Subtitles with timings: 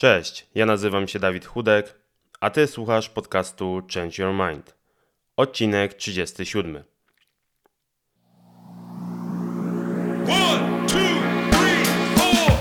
[0.00, 2.00] Cześć, ja nazywam się Dawid Chudek,
[2.40, 4.76] a ty słuchasz podcastu Change Your Mind.
[5.36, 6.76] Odcinek 37.
[6.76, 6.84] One,
[10.88, 10.98] two,
[11.50, 11.84] three,
[12.16, 12.52] four.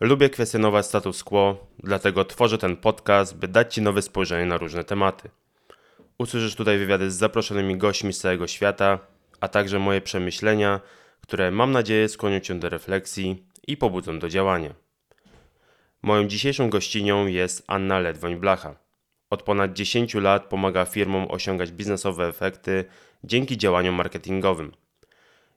[0.00, 4.84] Lubię kwestionować status quo, dlatego tworzę ten podcast, by dać Ci nowe spojrzenie na różne
[4.84, 5.30] tematy.
[6.18, 8.98] Usłyszysz tutaj wywiady z zaproszonymi gośćmi z całego świata,
[9.40, 10.80] a także moje przemyślenia,
[11.20, 14.74] które mam nadzieję skłonią Cię do refleksji i pobudzą do działania.
[16.02, 18.74] Moją dzisiejszą gościnią jest Anna Ledwoń-Blacha.
[19.30, 22.84] Od ponad 10 lat pomaga firmom osiągać biznesowe efekty
[23.24, 24.72] dzięki działaniom marketingowym.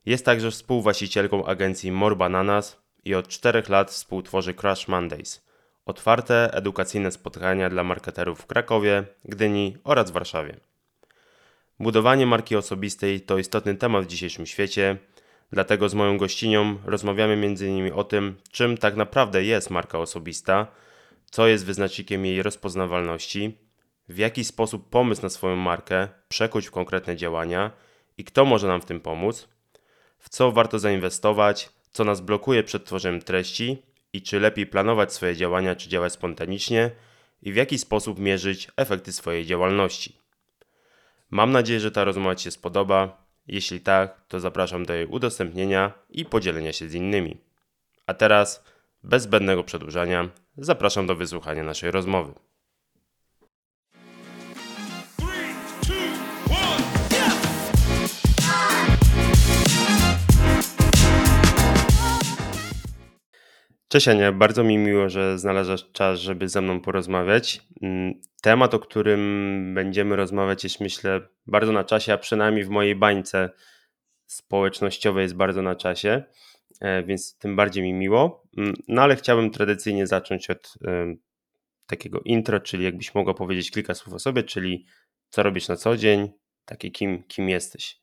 [0.06, 5.51] Jest także współwłaścicielką agencji More Bananas i od 4 lat współtworzy Crash Mondays.
[5.86, 10.60] Otwarte, edukacyjne spotkania dla marketerów w Krakowie, Gdyni oraz Warszawie.
[11.80, 14.98] Budowanie marki osobistej to istotny temat w dzisiejszym świecie,
[15.52, 17.94] dlatego z moją gościnią rozmawiamy m.in.
[17.94, 20.68] o tym, czym tak naprawdę jest marka osobista,
[21.32, 23.58] co jest wyznacznikiem jej rozpoznawalności,
[24.10, 27.72] w jaki sposób pomysł na swoją markę przekuć w konkretne działania
[28.18, 29.48] i kto może nam w tym pomóc,
[30.20, 35.36] w co warto zainwestować, co nas blokuje przed tworzeniem treści i czy lepiej planować swoje
[35.36, 36.92] działania, czy działać spontanicznie
[37.42, 40.22] i w jaki sposób mierzyć efekty swojej działalności.
[41.30, 43.22] Mam nadzieję, że ta rozmowa Ci się spodoba.
[43.48, 47.38] Jeśli tak, to zapraszam do jej udostępnienia i podzielenia się z innymi.
[48.06, 48.64] A teraz,
[49.04, 52.34] bez zbędnego przedłużania, zapraszam do wysłuchania naszej rozmowy.
[63.92, 67.62] Cześć Ania, bardzo mi miło, że znalazłaś czas, żeby ze mną porozmawiać.
[67.82, 72.96] Mm, Temat, o którym będziemy rozmawiać jest myślę bardzo na czasie, a przynajmniej w mojej
[72.96, 73.50] bańce
[74.26, 76.24] społecznościowej jest bardzo na czasie,
[76.82, 78.44] e, więc tym bardziej mi miło.
[78.58, 81.18] Mm, No ale chciałbym tradycyjnie zacząć od em,
[81.86, 84.86] takiego intro, czyli jakbyś mogła powiedzieć kilka słów o sobie, czyli
[85.30, 86.32] co robisz na co dzień,
[86.66, 88.02] takie kim, kim jesteś.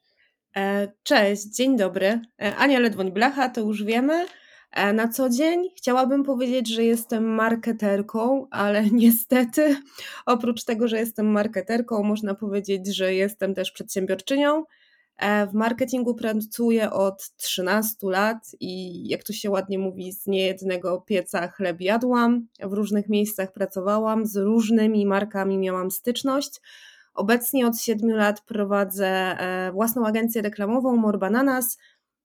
[0.57, 2.21] E, Cześć, dzień dobry.
[2.43, 4.27] E, Ania Ledwoń-Blacha, to już wiemy.
[4.73, 9.77] E, Na co dzień chciałabym powiedzieć, że jestem marketerką, ale niestety
[10.27, 14.65] oprócz tego, że jestem marketerką, można powiedzieć, że jestem też przedsiębiorczynią.
[15.19, 21.01] E, W marketingu pracuję od 13 lat i jak to się ładnie mówi, z niejednego
[21.01, 22.47] pieca chleb jadłam.
[22.63, 26.61] W różnych miejscach pracowałam, z różnymi markami miałam styczność.
[27.15, 31.79] Obecnie od 7 lat prowadzę e, własną agencję reklamową More Bananas.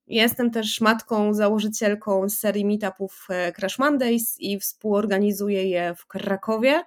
[0.07, 6.81] Jestem też matką, założycielką serii meetupów e, Crash Mondays i współorganizuję je w Krakowie.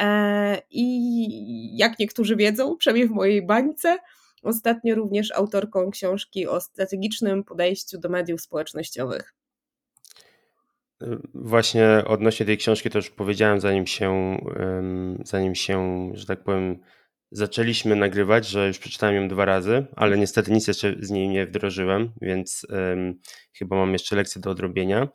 [0.00, 3.98] E, I jak niektórzy wiedzą, przynajmniej w mojej bańce,
[4.42, 9.34] ostatnio również autorką książki o strategicznym podejściu do mediów społecznościowych.
[11.34, 14.38] Właśnie odnośnie tej książki to już powiedziałem, zanim się,
[15.24, 16.78] zanim się, że tak powiem,
[17.30, 21.46] zaczęliśmy nagrywać, że już przeczytałem ją dwa razy, ale niestety nic jeszcze z niej nie
[21.46, 23.20] wdrożyłem, więc em,
[23.52, 25.08] chyba mam jeszcze lekcję do odrobienia.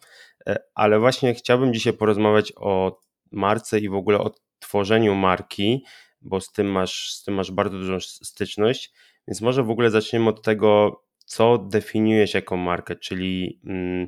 [0.47, 2.99] E, Ale właśnie chciałbym dzisiaj porozmawiać o
[3.31, 5.85] marce i w ogóle o tworzeniu marki,
[6.21, 8.93] bo z tym masz, z tym masz bardzo dużą styczność,
[9.27, 14.07] więc może w ogóle zaczniemy od tego, co definiujesz jako markę, czyli mm,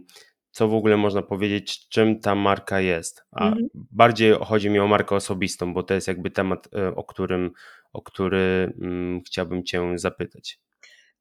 [0.52, 3.24] co w ogóle można powiedzieć, czym ta marka jest.
[3.32, 3.68] A Mhm.
[3.74, 7.52] bardziej chodzi mi o markę osobistą, bo to jest jakby temat, e, o którym,
[7.98, 10.60] o który mm, chciałbym Cię zapytać.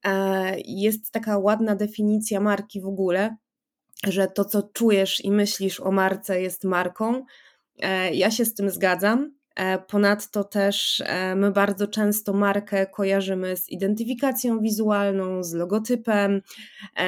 [0.05, 3.37] E, Jest taka ładna definicja marki w ogóle,
[4.07, 7.25] że to, co czujesz i myślisz o marce, jest marką.
[7.79, 9.35] E, Ja się z tym zgadzam.
[9.57, 11.03] E, Ponadto też
[11.37, 16.43] my bardzo często markę kojarzymy z identyfikacją wizualną, z logotypem,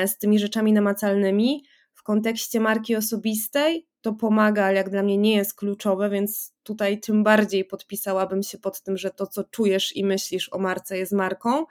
[0.07, 1.65] z tymi rzeczami namacalnymi.
[1.95, 7.01] W kontekście marki osobistej to pomaga, ale jak dla mnie nie jest kluczowe, więc tutaj
[7.01, 11.13] tym bardziej podpisałabym się pod tym, że to, co czujesz i myślisz o marce, jest
[11.13, 11.65] marką.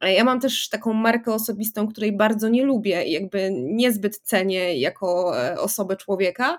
[0.00, 5.40] Ja mam też taką markę osobistą, której bardzo nie lubię i jakby niezbyt cenię jako
[5.44, 6.58] e, osobę człowieka.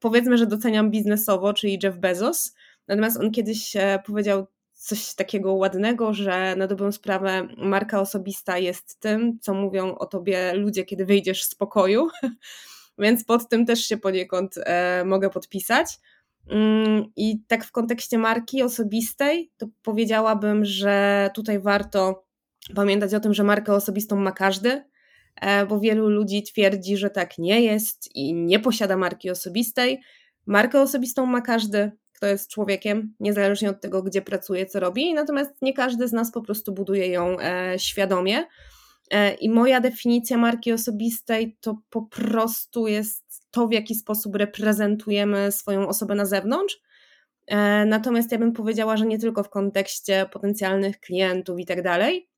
[0.00, 2.54] Powiedzmy, że doceniam biznesowo, czyli Jeff Bezos.
[2.88, 9.00] Natomiast on kiedyś e, powiedział coś takiego ładnego, że na dobrą sprawę marka osobista jest
[9.00, 12.08] tym, co mówią o tobie ludzie, kiedy wyjdziesz z pokoju.
[12.98, 15.98] Więc pod tym też się poniekąd e, mogę podpisać.
[16.50, 22.26] Mm, I tak w kontekście marki osobistej, to powiedziałabym, że tutaj warto
[22.74, 24.84] pamiętać o tym, że markę osobistą ma każdy,
[25.40, 30.00] e, bo wielu ludzi twierdzi, że tak nie jest i nie posiada marki osobistej.
[30.46, 35.14] Markę osobistą ma każdy, kto jest człowiekiem, niezależnie od tego, gdzie pracuje, co robi.
[35.14, 38.44] Natomiast nie każdy z nas po prostu buduje ją e, świadomie.
[39.10, 45.52] E, I moja definicja marki osobistej to po prostu jest to, w jaki sposób reprezentujemy
[45.52, 46.80] swoją osobę na zewnątrz.
[47.46, 52.28] E, natomiast ja bym powiedziała, że nie tylko w kontekście potencjalnych klientów i tak dalej.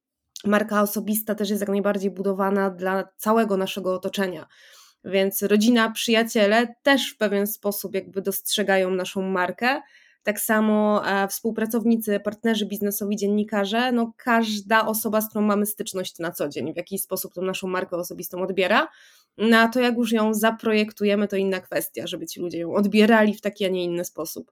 [0.44, 4.46] Marka osobista też jest jak najbardziej budowana dla całego naszego otoczenia.
[5.04, 9.82] Więc rodzina, przyjaciele też w pewien sposób jakby dostrzegają naszą markę.
[10.22, 16.30] Tak samo e, współpracownicy, partnerzy biznesowi, dziennikarze, no każda osoba, z którą mamy styczność na
[16.30, 18.88] co dzień, w jakiś sposób tą naszą markę osobistą odbiera.
[19.38, 23.34] No a to jak już ją zaprojektujemy, to inna kwestia, żeby ci ludzie ją odbierali
[23.34, 24.50] w taki, a nie inny sposób.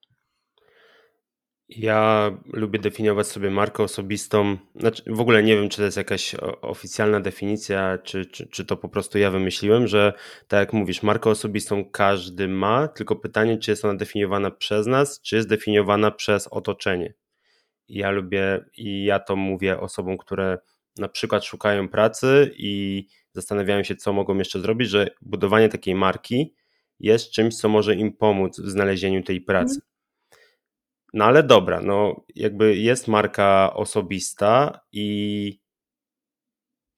[1.69, 4.57] Ja lubię definiować sobie markę osobistą.
[4.77, 8.77] Znaczy, w ogóle nie wiem, czy to jest jakaś oficjalna definicja, czy, czy, czy to
[8.77, 10.13] po prostu ja wymyśliłem, że
[10.49, 15.21] tak jak mówisz, markę osobistą każdy ma, tylko pytanie, czy jest ona definiowana przez nas,
[15.21, 17.15] czy jest definiowana przez otoczenie.
[17.89, 20.59] Ja lubię, i ja to mówię osobom, które
[20.99, 26.55] na przykład szukają pracy i zastanawiają się, co mogą jeszcze zrobić, że budowanie takiej marki
[27.01, 29.81] jest czymś, co może im pomóc w znalezieniu tej pracy.
[31.17, 35.59] No ale dobra, no jakby jest marka osobista i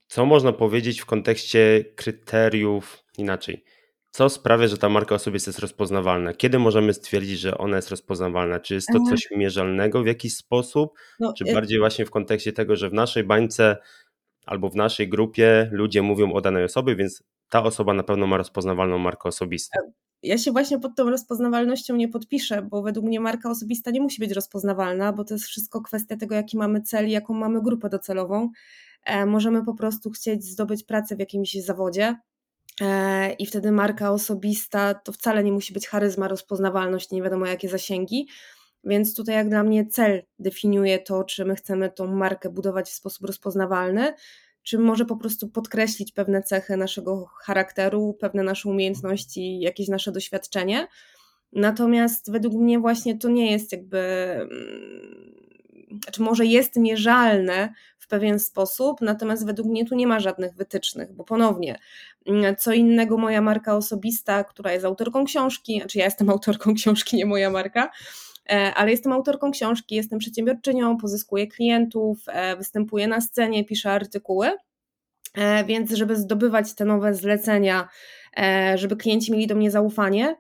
[0.09, 3.65] co można powiedzieć w kontekście kryteriów inaczej?
[4.11, 6.35] Co sprawia, że ta marka osobista jest rozpoznawalna?
[6.35, 8.61] Kiedy możemy stwierdzić, że ona jest rozpoznawalna?
[8.61, 9.17] Czy jest to Mhm.
[9.17, 10.99] coś mierzalnego w jakiś sposób?
[11.21, 13.77] No, Czy y, bardziej właśnie w kontekście tego, że w naszej bańce
[14.47, 18.37] albo w naszej grupie ludzie mówią o danej osobie, więc ta osoba na pewno ma
[18.37, 19.79] rozpoznawalną markę osobistą?
[20.23, 24.21] Ja się właśnie pod tą rozpoznawalnością nie podpiszę, bo według mnie marka osobista nie musi
[24.21, 27.89] być rozpoznawalna, bo to jest wszystko kwestia tego, jaki mamy cel i jaką mamy grupę
[27.89, 28.51] docelową.
[29.05, 32.17] E, możemy po prostu chcieć zdobyć pracę w jakimś zawodzie,
[32.81, 37.69] e, i wtedy marka osobista to wcale nie musi być charyzma, rozpoznawalność, nie wiadomo jakie
[37.69, 38.29] zasięgi.
[38.85, 42.93] Więc tutaj, jak dla mnie, cel definiuje to, czy my chcemy tą markę budować w
[42.93, 44.15] sposób rozpoznawalny,
[44.63, 50.89] czy może po prostu podkreślić pewne cechy naszego charakteru, pewne nasze umiejętności, jakieś nasze doświadczenie.
[51.53, 53.99] Natomiast według mnie właśnie to nie jest jakby,
[56.03, 61.13] znaczy może jest mierzalne w pewien sposób, natomiast według mnie tu nie ma żadnych wytycznych,
[61.13, 61.79] bo ponownie,
[62.27, 67.17] mm, co innego moja marka osobista, która jest autorką książki, znaczy ja jestem autorką książki,
[67.17, 67.91] nie moja marka,
[68.49, 74.51] ale jestem autorką książki, jestem przedsiębiorczynią, pozyskuję klientów, e, występuję na scenie, piszę artykuły.
[75.35, 77.89] E, więc, żeby zdobywać te nowe zlecenia,
[78.75, 80.37] żeby klienci mieli do mnie zaufanie,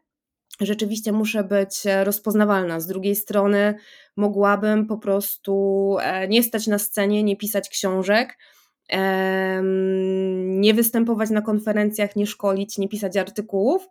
[0.60, 2.80] rzeczywiście muszę być rozpoznawalna.
[2.80, 3.74] Z drugiej strony,
[4.16, 5.96] mogłabym po prostu
[6.28, 8.38] nie stać na scenie, nie pisać książek,
[10.34, 13.88] nie występować na konferencjach, nie szkolić, nie pisać artykułów,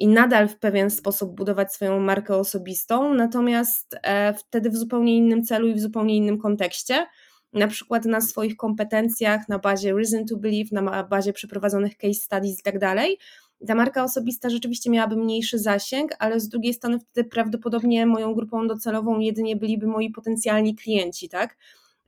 [0.00, 5.44] i nadal w pewien sposób budować swoją markę osobistą, natomiast e, wtedy w zupełnie innym
[5.44, 7.06] celu i w zupełnie innym kontekście.
[7.52, 12.60] Na przykład na swoich kompetencjach, na bazie Reason to Believe, na bazie przeprowadzonych case studies
[12.60, 13.18] i tak dalej.
[13.66, 18.66] Ta marka osobista rzeczywiście miałaby mniejszy zasięg, ale z drugiej strony wtedy prawdopodobnie moją grupą
[18.66, 21.56] docelową jedynie byliby moi potencjalni klienci, tak?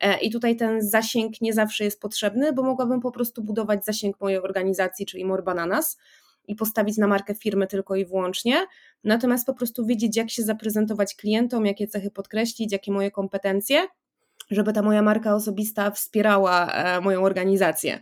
[0.01, 4.21] E, I tutaj ten zasięg nie zawsze jest potrzebny, bo mogłabym po prostu budować zasięg
[4.21, 5.99] mojej organizacji, czyli More Bananas,
[6.49, 8.67] i postawić na markę firmy tylko i wyłącznie,
[9.05, 13.87] natomiast po prostu wiedzieć, jak się zaprezentować klientom, jakie cechy podkreślić, jakie moje kompetencje,
[14.51, 18.01] żeby ta moja marka osobista wspierała e, moją organizację.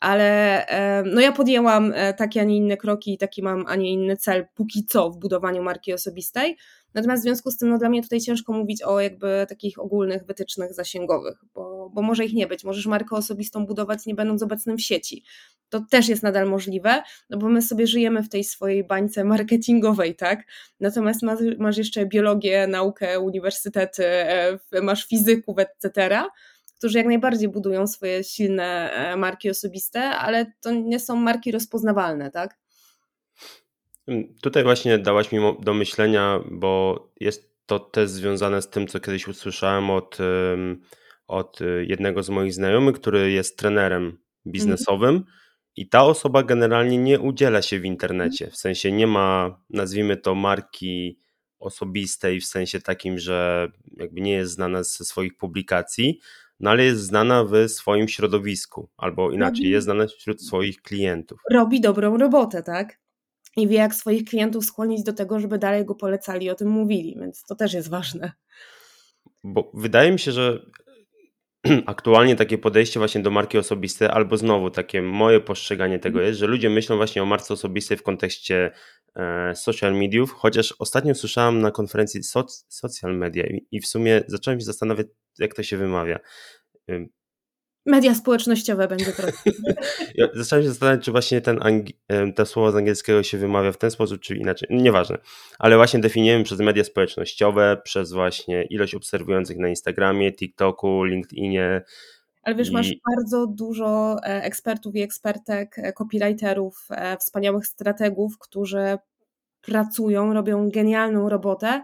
[0.00, 0.66] Ale
[1.04, 4.16] no ja podjęłam e, takie, a nie inne kroki i taki mam, a nie inny
[4.16, 6.56] cel póki co w budowaniu marki osobistej.
[6.94, 10.24] Natomiast w związku z tym no dla mnie tutaj ciężko mówić o jakby takich ogólnych
[10.26, 12.64] wytycznych zasięgowych, bo, bo może ich nie być.
[12.64, 15.24] Możesz markę osobistą budować nie będąc obecnym w sieci.
[15.68, 20.16] To też jest nadal możliwe, no bo my sobie żyjemy w tej swojej bańce marketingowej,
[20.16, 20.44] tak?
[20.80, 26.10] Natomiast masz, masz jeszcze biologię, naukę, uniwersytety, e, masz fizyków, etc.,
[26.80, 32.30] którzy jak najbardziej budują swoje silne e, marki osobiste, ale to nie są marki rozpoznawalne,
[32.30, 32.58] tak?
[34.42, 39.28] Tutaj właśnie dałaś mi do myślenia, bo jest to też związane z tym, co kiedyś
[39.28, 40.18] usłyszałem od,
[41.26, 45.24] od jednego z moich znajomych, który jest trenerem biznesowym.
[45.76, 50.34] I ta osoba generalnie nie udziela się w internecie, w sensie nie ma, nazwijmy to,
[50.34, 51.20] marki
[51.58, 56.20] osobistej, w sensie takim, że jakby nie jest znana ze swoich publikacji,
[56.60, 61.38] no ale jest znana w swoim środowisku, albo inaczej, jest znana wśród swoich klientów.
[61.50, 63.00] Robi dobrą robotę, tak?
[63.56, 66.68] i wie, jak swoich klientów skłonić do tego, żeby dalej go polecali i o tym
[66.68, 68.32] mówili, więc to też jest ważne.
[69.44, 70.66] Bo wydaje mi się, że
[71.86, 76.46] aktualnie takie podejście właśnie do marki osobistej, albo znowu takie moje postrzeganie tego jest, że
[76.46, 78.72] ludzie myślą właśnie o marce osobistej w kontekście
[79.16, 84.22] e, social mediów, chociaż ostatnio słyszałem na konferencji soc, social media i, i w sumie
[84.26, 85.06] zacząłem się zastanawiać,
[85.38, 86.18] jak to się wymawia.
[86.90, 87.08] Ym,
[87.86, 89.50] Media społecznościowe będzie prosto.
[90.14, 91.60] Ja zacząłem się zastanawiać, czy właśnie ten
[92.34, 94.68] te słowo z angielskiego się wymawia w ten sposób, czy inaczej.
[94.70, 95.18] Nieważne.
[95.58, 101.82] Ale właśnie definiujemy przez media społecznościowe, przez właśnie ilość obserwujących na Instagramie, TikToku, LinkedInie.
[102.42, 108.38] Ale wiesz, masz I- bardzo dużo e, ekspertów i ekspertek, e, copywriterów, e, wspaniałych strategów,
[108.38, 108.98] którzy
[109.60, 111.82] pracują, robią genialną robotę,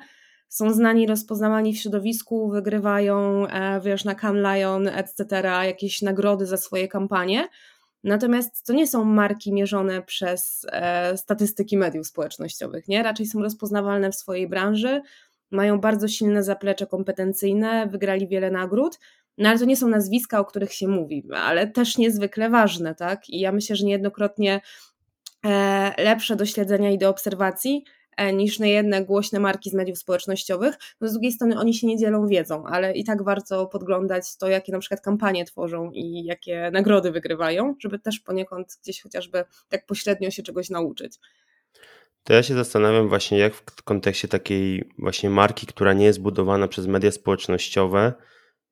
[0.48, 6.56] są znani, rozpoznawani w środowisku, wygrywają, e, wiesz, na Cannes Lion, etc., jakieś nagrody za
[6.56, 7.48] swoje kampanie.
[8.04, 13.02] Natomiast to nie są marki mierzone przez e, statystyki mediów społecznościowych, nie?
[13.02, 15.00] Raczej są rozpoznawalne w swojej branży,
[15.50, 18.98] mają bardzo silne zaplecze kompetencyjne, wygrali wiele nagród,
[19.38, 23.28] no ale to nie są nazwiska, o których się mówi, ale też niezwykle ważne, tak?
[23.28, 24.60] I ja myślę, że niejednokrotnie
[25.46, 27.84] e, lepsze do śledzenia i do obserwacji
[28.16, 30.74] e, niż niejedne głośne marki z mediów społecznościowych.
[31.00, 34.48] No z drugiej strony oni się nie dzielą wiedzą, ale i tak warto podglądać to,
[34.48, 39.86] jakie na przykład kampanie tworzą i jakie nagrody wygrywają, żeby też poniekąd gdzieś chociażby tak
[39.86, 41.18] pośrednio się czegoś nauczyć.
[42.24, 46.68] To ja się zastanawiam właśnie, jak w kontekście takiej właśnie marki, która nie jest budowana
[46.68, 48.12] przez media społecznościowe,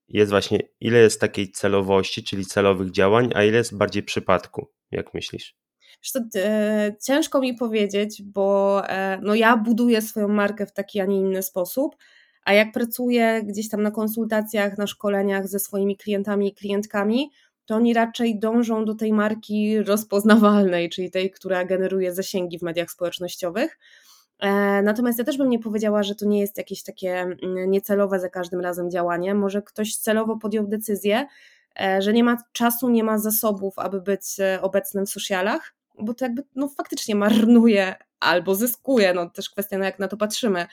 [0.09, 5.15] jest właśnie, ile jest takiej celowości, czyli celowych działań, a ile jest bardziej przypadku, jak
[5.15, 5.57] myślisz?
[6.11, 11.05] Co, e, ciężko mi powiedzieć, bo e, no ja buduję swoją markę w taki, a
[11.05, 11.97] nie inny sposób,
[12.45, 17.31] a jak pracuję gdzieś tam na konsultacjach, na szkoleniach ze swoimi klientami i klientkami,
[17.67, 22.91] to oni raczej dążą do tej marki rozpoznawalnej, czyli tej, która generuje zasięgi w mediach
[22.91, 23.79] społecznościowych.
[24.41, 28.21] E, Natomiast ja też bym nie powiedziała, że to nie jest jakieś takie mm, niecelowe
[28.21, 29.35] za każdym razem działanie.
[29.35, 31.27] Może ktoś celowo podjął decyzję,
[31.81, 36.15] e, że nie ma czasu, nie ma zasobów, aby być e, obecnym w socialach, bo
[36.15, 40.67] to jakby no, faktycznie marnuje albo zyskuje, no też kwestia, no, jak na to patrzymy,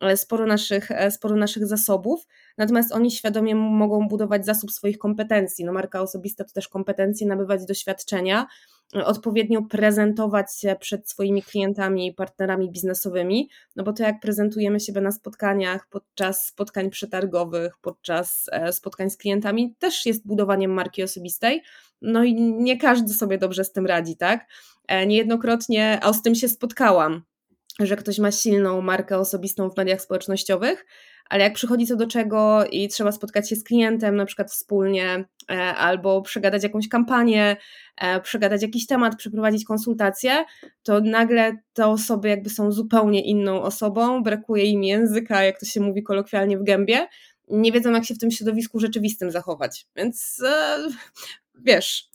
[0.00, 2.26] e, sporo naszych, e, sporo naszych zasobów,
[2.58, 5.64] natomiast oni świadomie mogą budować zasób swoich kompetencji.
[5.64, 8.46] No, marka osobista to też kompetencje, nabywać doświadczenia,
[8.94, 15.00] odpowiednio prezentować się przed swoimi klientami i partnerami biznesowymi, no bo to jak prezentujemy siebie
[15.00, 21.62] na spotkaniach, podczas spotkań przetargowych, podczas e, spotkań z klientami, też jest budowaniem marki osobistej.
[22.02, 24.46] No i nie każdy sobie dobrze z tym radzi, tak?
[24.88, 27.22] E, Niejednokrotnie, a z tym się spotkałam,
[27.80, 30.86] że ktoś ma silną markę osobistą w mediach społecznościowych,
[31.28, 35.24] ale jak przychodzi co do czego i trzeba spotkać się z klientem, na przykład wspólnie,
[35.50, 37.56] e, albo przegadać jakąś kampanię,
[37.96, 40.44] e, przegadać jakiś temat, przeprowadzić konsultację,
[40.82, 45.80] to nagle te osoby jakby są zupełnie inną osobą, brakuje im języka, jak to się
[45.80, 47.06] mówi kolokwialnie w gębie,
[47.48, 49.86] nie wiedzą jak się w tym środowisku rzeczywistym zachować.
[49.96, 50.78] Więc e,
[51.54, 52.10] wiesz,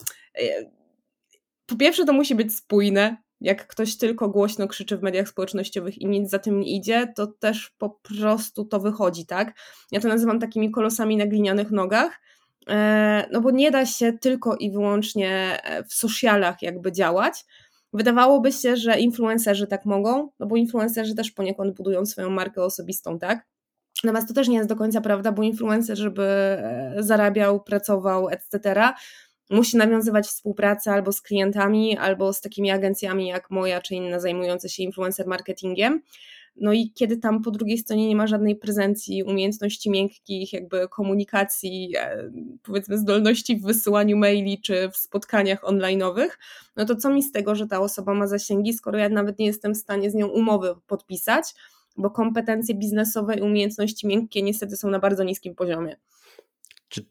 [1.65, 3.17] po pierwsze to musi być spójne.
[3.41, 7.27] Jak ktoś tylko głośno krzyczy w mediach społecznościowych i nic za tym nie idzie, to
[7.27, 9.53] też po prostu to wychodzi, tak?
[9.91, 12.21] Ja to nazywam takimi kolosami na glinianych nogach,
[12.69, 17.45] e, no bo nie da się tylko i wyłącznie e, w socialach jakby działać.
[17.93, 23.19] Wydawałoby się, że influencerzy tak mogą, no bo influencerzy też poniekąd budują swoją markę osobistą,
[23.19, 23.45] tak?
[24.03, 28.73] Natomiast to też nie jest do końca prawda, bo influencer, żeby e, zarabiał, pracował, etc.,
[29.51, 34.69] musi nawiązywać współpracę albo z klientami, albo z takimi agencjami jak moja, czy inne zajmujące
[34.69, 36.01] się influencer marketingiem.
[36.55, 41.93] No i kiedy tam po drugiej stronie nie ma żadnej prezencji, umiejętności miękkich, jakby komunikacji,
[41.97, 42.31] e,
[42.63, 46.29] powiedzmy zdolności w wysyłaniu maili czy w spotkaniach online'owych,
[46.75, 49.45] no to co mi z tego, że ta osoba ma zasięgi, skoro ja nawet nie
[49.45, 51.53] jestem w stanie z nią umowy podpisać,
[51.97, 55.97] bo kompetencje biznesowe i umiejętności miękkie niestety są na bardzo niskim poziomie.
[56.89, 57.05] Czy,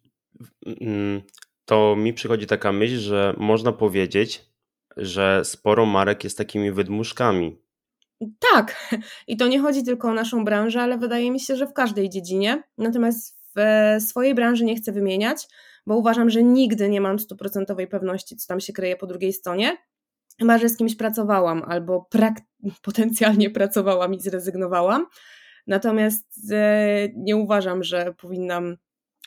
[0.66, 1.22] mm,
[1.70, 4.44] to mi przychodzi taka myśl, że można powiedzieć,
[4.96, 7.62] że sporo marek jest takimi wydmuszkami.
[8.52, 8.96] Tak,
[9.26, 12.08] i to nie chodzi tylko o naszą branżę, ale wydaje mi się, że w każdej
[12.08, 12.62] dziedzinie.
[12.78, 13.60] Natomiast w
[14.02, 15.46] swojej branży nie chcę wymieniać,
[15.86, 19.76] bo uważam, że nigdy nie mam stuprocentowej pewności, co tam się kryje po drugiej stronie.
[20.38, 22.42] Chyba, że z kimś pracowałam albo prak-
[22.82, 25.06] potencjalnie pracowałam i zrezygnowałam.
[25.66, 28.76] Natomiast e, nie uważam, że powinnam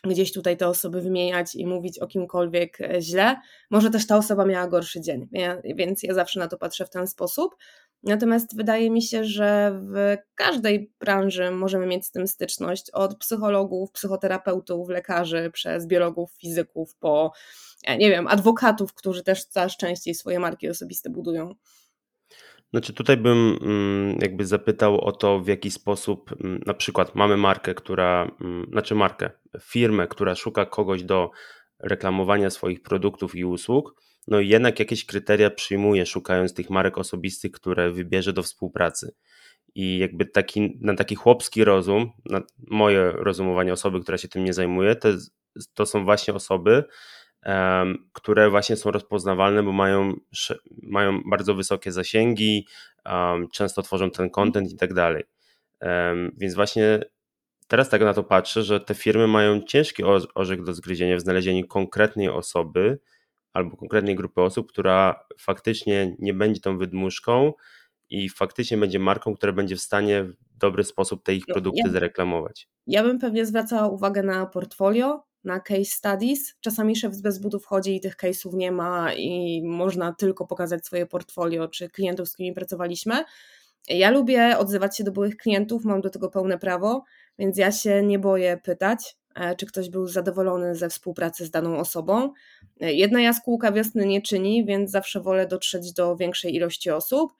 [0.04, 3.36] gdzieś tutaj te osoby wymieniać i mówić o kimkolwiek e, źle.
[3.70, 5.28] Może też ta osoba miała gorszy dzień,
[5.76, 7.56] więc ja zawsze na to patrzę w ten sposób.
[8.04, 13.92] Natomiast wydaje mi się, że w każdej branży możemy mieć z tym styczność, od psychologów,
[13.92, 17.32] psychoterapeutów, lekarzy, przez biologów, fizyków, po,
[17.88, 21.56] nie wiem, adwokatów, którzy też coraz częściej swoje marki osobiste budują.
[22.74, 27.38] Znaczy tutaj bym mm, jakby zapytał o to, w jaki sposób mm, na przykład mamy
[27.38, 29.30] markę, która, mm, znaczy markę,
[29.62, 31.32] firmę, która szuka kogoś do
[31.80, 33.96] reklamowania swoich produktów i usług,
[34.28, 39.16] no i jednak jakieś kryteria przyjmuje, szukając tych marek osobistych, które wybierze do współpracy.
[39.76, 42.12] I jakby taki, na taki chłopski rozum,
[42.58, 45.10] moje rozumowanie osoby, która się tym nie zajmuje, to,
[45.74, 46.84] to są właśnie osoby,
[48.14, 50.14] które właśnie są rozpoznawalne, bo mają,
[50.82, 52.68] mają bardzo wysokie zasięgi,
[53.54, 55.24] często tworzą ten content i tak dalej.
[56.38, 57.00] Więc właśnie
[57.68, 60.04] teraz tak na to patrzę, że te firmy mają ciężki
[60.36, 63.00] orzech do zgryzienia w znalezieniu konkretnej osoby
[63.54, 67.54] albo konkretnej grupy osób, która faktycznie nie będzie tą wydmuszką
[68.10, 71.82] i faktycznie będzie marką, która będzie w stanie w dobry sposób te ich no, produkty
[71.86, 72.68] ja, zareklamować.
[72.88, 76.56] Ja bym pewnie zwracała uwagę na portfolio, na case studies.
[76.62, 81.06] Czasami szef bez butów chodzi i tych case'ów nie ma i można tylko pokazać swoje
[81.06, 83.24] portfolio czy klientów, z którymi pracowaliśmy.
[83.90, 87.04] Ja lubię odzywać się do byłych klientów, mam do tego pełne prawo,
[87.40, 91.78] więc ja się nie boję pytać, e, czy ktoś był zadowolony ze współpracy z daną
[91.78, 92.34] osobą.
[92.82, 97.34] E, jedna jaskółka wiosny nie czyni, więc zawsze wolę dotrzeć do większej ilości osób.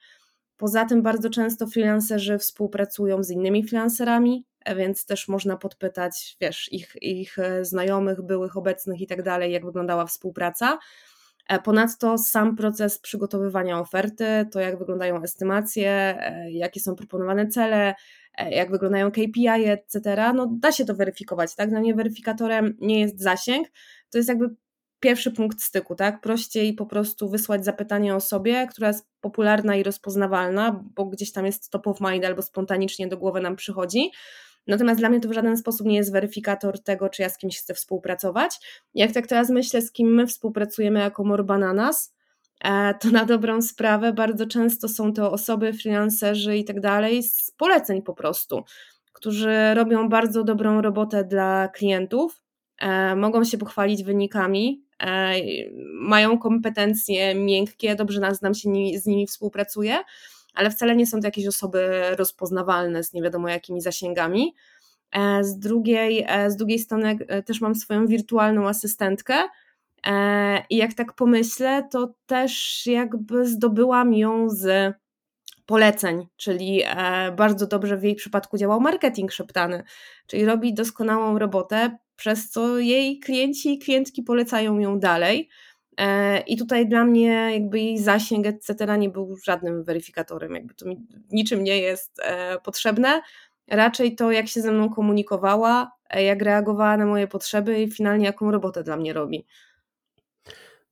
[0.56, 4.44] Poza tym bardzo często freelancerzy współpracują z innymi freelancerami,
[4.76, 9.64] więc też można podpytać, wiesz, ich, ich e, znajomych, byłych, obecnych i tak dalej, jak
[9.64, 10.78] wyglądała współpraca.
[11.48, 16.18] E, ponadto sam proces przygotowywania oferty, to jak wyglądają estymacje,
[16.50, 17.94] jakie są proponowane cele,
[18.50, 20.00] jak wyglądają KPI, etc.,
[20.34, 21.70] no da się to weryfikować, tak?
[21.70, 23.68] Dla mnie weryfikatorem nie jest zasięg,
[24.10, 24.56] to jest jakby
[25.04, 26.20] pierwszy punkt styku, tak?
[26.20, 31.70] Prościej po prostu wysłać zapytanie osobie, która jest popularna i rozpoznawalna, bo gdzieś tam jest
[31.70, 34.10] top of mind albo spontanicznie do głowy nam przychodzi.
[34.66, 37.58] Natomiast dla mnie to w żaden sposób nie jest weryfikator tego, czy ja z kimś
[37.58, 38.60] chcę współpracować.
[38.94, 42.14] Jak tak teraz myślę, z kim my współpracujemy jako Morbananas,
[42.64, 47.50] e, to na dobrą sprawę bardzo często są to osoby, freelancerzy i tak dalej z
[47.56, 48.64] poleceń po prostu,
[49.12, 52.42] którzy robią bardzo dobrą robotę dla klientów,
[52.78, 55.34] e, mogą się pochwalić wynikami, E,
[56.00, 59.98] mają kompetencje miękkie, dobrze znam się z nimi współpracuję,
[60.54, 64.54] ale wcale nie są to jakieś osoby rozpoznawalne z nie wiadomo jakimi zasięgami.
[65.12, 69.34] E, z drugiej, e, z drugiej strony też mam swoją wirtualną asystentkę,
[70.70, 74.94] i jak tak pomyślę, to też jakby zdobyłam ją z
[75.66, 76.82] poleceń, czyli
[77.36, 79.82] bardzo dobrze w jej przypadku działał marketing szeptany,
[80.26, 85.48] czyli robi doskonałą robotę, przez co jej klienci i klientki polecają ją dalej.
[85.96, 90.86] E, I tutaj dla mnie jakby jej zasięg, etc., nie był żadnym weryfikatorem, jakby to
[90.86, 93.22] mi niczym nie jest e, potrzebne.
[93.68, 98.26] Raczej to, jak się ze mną komunikowała, e, jak reagowała na moje potrzeby i finalnie
[98.26, 99.44] jaką robotę dla mnie robi.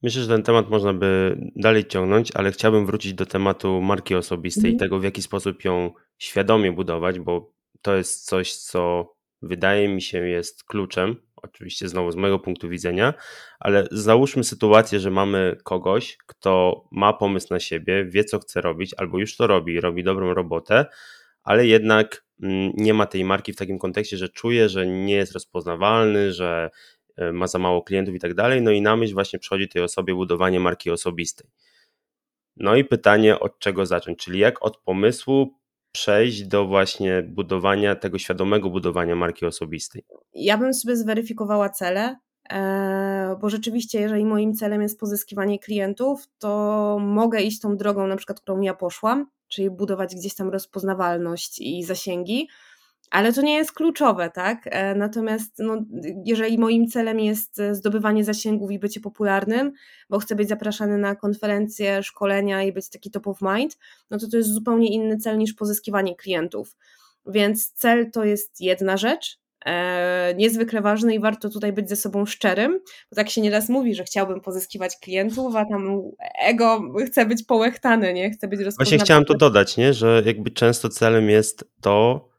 [0.03, 4.65] Myślę, że ten temat można by dalej ciągnąć, ale chciałbym wrócić do tematu marki osobistej
[4.65, 4.79] i mm.
[4.79, 9.13] tego, w jaki sposób ją świadomie budować, bo to jest coś, co
[9.43, 13.15] wydaje mi się jest kluczem, oczywiście znowu z mojego punktu widzenia,
[13.61, 18.95] ale załóżmy sytuację, że mamy kogoś, kto ma pomysł na siebie, wie co chce robić,
[18.97, 20.87] albo już to robi, robi dobrą robotę,
[21.43, 25.33] ale jednak mm, nie ma tej marki w takim kontekście, że czuje, że nie jest
[25.33, 26.71] rozpoznawalny, że
[27.17, 28.63] e, ma za mało klientów i tak dalej.
[28.63, 31.51] No i na myśl właśnie przychodzi tej osobie budowanie marki osobistej.
[32.57, 35.62] No i pytanie, od czego zacząć, czyli jak od pomysłu
[35.93, 40.05] przejść do właśnie budowania tego świadomego budowania marki osobistej?
[40.35, 42.17] Ja bym sobie zweryfikowała cele,
[42.51, 48.17] e, bo rzeczywiście, jeżeli moim celem jest pozyskiwanie klientów, to mogę iść tą drogą, na
[48.17, 52.49] przykład, którą ja poszłam, czyli budować gdzieś tam rozpoznawalność i zasięgi
[53.13, 54.59] ale to nie jest kluczowe, tak?
[54.65, 55.85] E, natomiast no,
[56.25, 59.73] jeżeli moim celem jest zdobywanie zasięgów i bycie popularnym,
[60.11, 63.79] bo chcę być zapraszany na konferencje, szkolenia i być taki top of mind,
[64.11, 66.77] no to to jest zupełnie inny cel niż pozyskiwanie klientów.
[67.27, 72.27] Więc cel to jest jedna rzecz, e, niezwykle ważny i warto tutaj być ze sobą
[72.27, 76.03] szczerym, bo tak się nieraz mówi, że chciałbym pozyskiwać klientów, a tam
[76.43, 78.31] ego chce być połechtane, nie?
[78.31, 78.91] Chce być rozpoznawany.
[78.91, 79.95] Właśnie chciałem to dodać, nie?
[79.95, 82.32] że jakby często celem jest to,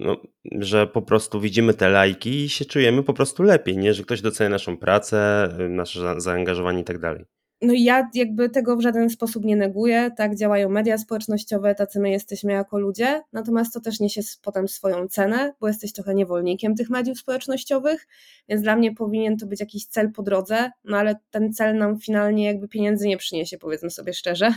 [0.00, 3.94] no, że po prostu widzimy te lajki i się czujemy po prostu lepiej, nie?
[3.94, 7.24] Że ktoś docenia naszą pracę, nasze zaangażowanie i tak dalej.
[7.62, 12.10] No ja jakby tego w żaden sposób nie neguję, tak działają media społecznościowe, tacy my
[12.10, 16.90] jesteśmy jako ludzie, natomiast to też niesie potem swoją cenę, bo jesteś trochę niewolnikiem tych
[16.90, 18.06] mediów społecznościowych,
[18.48, 21.98] więc dla mnie powinien to być jakiś cel po drodze, no ale ten cel nam
[21.98, 24.54] finalnie jakby pieniędzy nie przyniesie, powiedzmy sobie szczerze.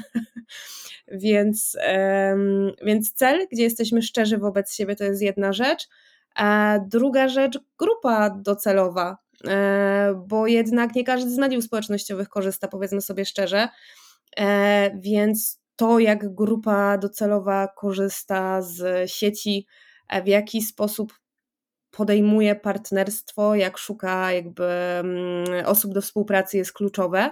[1.07, 5.87] więc, um, więc cel, gdzie jesteśmy szczerzy wobec siebie, to jest jedna rzecz,
[6.35, 9.17] a druga rzecz, grupa docelowa,
[10.27, 13.69] bo jednak nie każdy z mediów społecznościowych korzysta, powiedzmy sobie szczerze.
[14.37, 19.67] E, więc to, jak grupa docelowa korzysta z sieci,
[20.23, 21.13] w jaki sposób
[21.91, 27.31] podejmuje partnerstwo, jak szuka jakby mm, osób do współpracy jest kluczowe.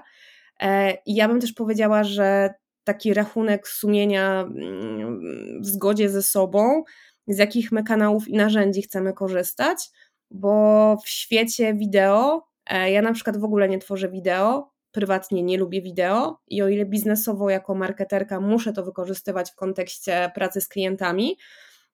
[1.05, 6.83] I ja bym też powiedziała, że taki rachunek sumienia mm, w zgodzie ze sobą,
[7.27, 9.89] z jakich my kanałów i narzędzi chcemy korzystać,
[10.31, 15.57] bo w świecie wideo, e, ja na przykład w ogóle nie tworzę wideo, prywatnie nie
[15.57, 20.67] lubię wideo i o ile biznesowo jako marketerka muszę to wykorzystywać w kontekście pracy z
[20.67, 21.37] klientami,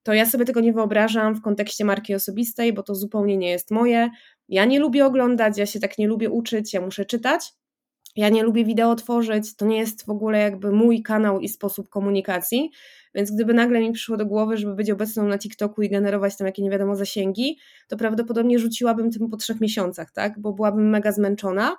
[0.04, 3.72] to ja sobie tego nie wyobrażam w kontekście marki osobistej, bo to zupełnie nie jest
[3.72, 4.10] moje.
[4.50, 7.54] Ja nie lubię oglądać, ja się tak nie lubię uczyć, ja muszę czytać.
[8.16, 11.90] Ja nie lubię wideo tworzyć, to nie jest w ogóle jakby mój kanał i sposób
[11.90, 12.72] komunikacji,
[13.16, 16.48] więc gdyby nagle mi przyszło do głowy, żeby być obecną na TikToku i generować tam
[16.48, 20.40] jakieś nie wiadomo zasięgi, to prawdopodobnie rzuciłabym tym po trzech miesiącach, tak?
[20.40, 21.78] Bo byłabym mega zmęczona.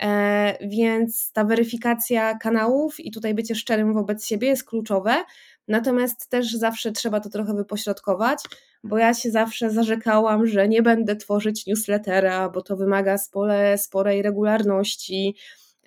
[0.00, 5.24] E, więc ta weryfikacja kanałów i tutaj bycie szczerym wobec siebie jest kluczowe.
[5.68, 8.38] Natomiast też zawsze trzeba to trochę wypośrodkować,
[8.84, 14.22] bo ja się zawsze zarzekałam, że nie będę tworzyć newslettera, bo to wymaga spore, sporej
[14.22, 15.36] regularności,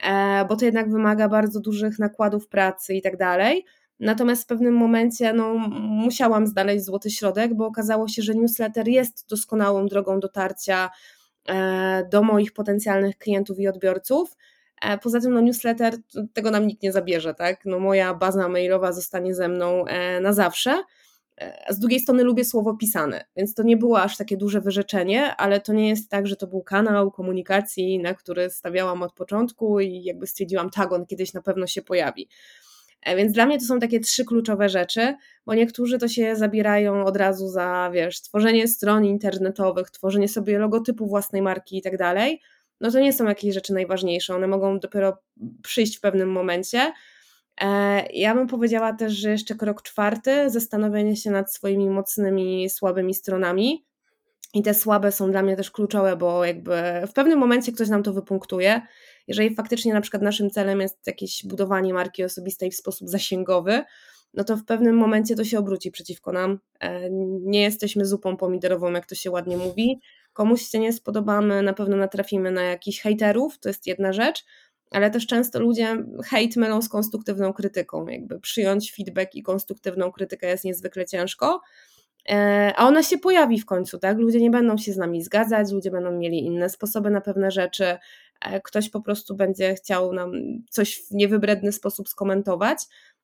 [0.03, 3.65] e, bo to jednak wymaga bardzo dużych nakładów pracy i tak dalej.
[4.03, 9.29] Natomiast w pewnym momencie no, musiałam znaleźć złoty środek, bo okazało się, że newsletter jest
[9.29, 10.89] doskonałą drogą dotarcia
[11.49, 14.37] e, do moich potencjalnych klientów i odbiorców.
[14.81, 15.93] E, poza tym no, newsletter,
[16.33, 17.65] tego nam nikt nie zabierze, tak?
[17.65, 20.83] No, moja baza mailowa zostanie ze mną e, na zawsze.
[21.69, 25.61] Z drugiej strony lubię słowo pisane, więc to nie było aż takie duże wyrzeczenie, ale
[25.61, 30.03] to nie jest tak, że to był kanał komunikacji, na który stawiałam od początku i
[30.03, 32.27] jakby stwierdziłam, tak, on kiedyś na pewno się pojawi.
[33.05, 37.05] E, więc dla mnie to są takie trzy kluczowe rzeczy, bo niektórzy to się zabierają
[37.05, 42.41] od razu za, wiesz, tworzenie stron internetowych, tworzenie sobie logotypu własnej marki i tak dalej.
[42.81, 45.17] No to nie są jakieś rzeczy najważniejsze, one mogą dopiero
[45.63, 46.93] przyjść w pewnym momencie.
[47.61, 53.13] E, ja bym powiedziała też, że jeszcze krok czwarty, zastanowienie się nad swoimi mocnymi, słabymi
[53.13, 53.85] stronami.
[54.53, 56.73] I te słabe są dla mnie też kluczowe, bo jakby
[57.07, 58.81] w pewnym momencie ktoś nam to wypunktuje
[59.27, 63.83] jeżeli faktycznie na przykład naszym celem jest jakieś budowanie marki osobistej w sposób zasięgowy,
[64.33, 66.59] no to w pewnym momencie to się obróci przeciwko nam.
[66.79, 67.09] E,
[67.41, 69.99] nie jesteśmy zupą pomidorową, jak to się ładnie mówi.
[70.33, 74.45] Komuś się nie spodobamy, na pewno natrafimy na jakichś hejterów, to jest jedna rzecz,
[74.91, 78.07] ale też często ludzie hejt mylą z konstruktywną krytyką.
[78.07, 81.61] Jakby przyjąć feedback i konstruktywną krytykę jest niezwykle ciężko.
[82.29, 84.17] E, a ona się pojawi w końcu, tak?
[84.17, 87.97] Ludzie nie będą się z nami zgadzać, ludzie będą mieli inne sposoby na pewne rzeczy,
[88.63, 90.31] ktoś po prostu będzie chciał nam
[90.69, 92.77] coś w niewybredny sposób skomentować.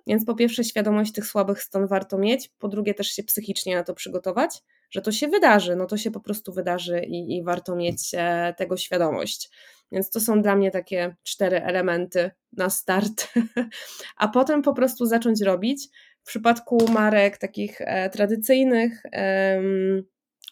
[0.08, 3.84] Więc po pierwsze, świadomość tych słabych stron warto mieć, po drugie, też się psychicznie na
[3.84, 7.76] to przygotować, że to się wydarzy, no to się po prostu wydarzy i, i warto
[7.76, 9.50] mieć e, tego świadomość.
[9.92, 13.34] Więc to są dla mnie takie cztery elementy na start,
[14.18, 15.88] a potem po prostu zacząć robić.
[16.24, 19.04] W przypadku marek takich e, tradycyjnych,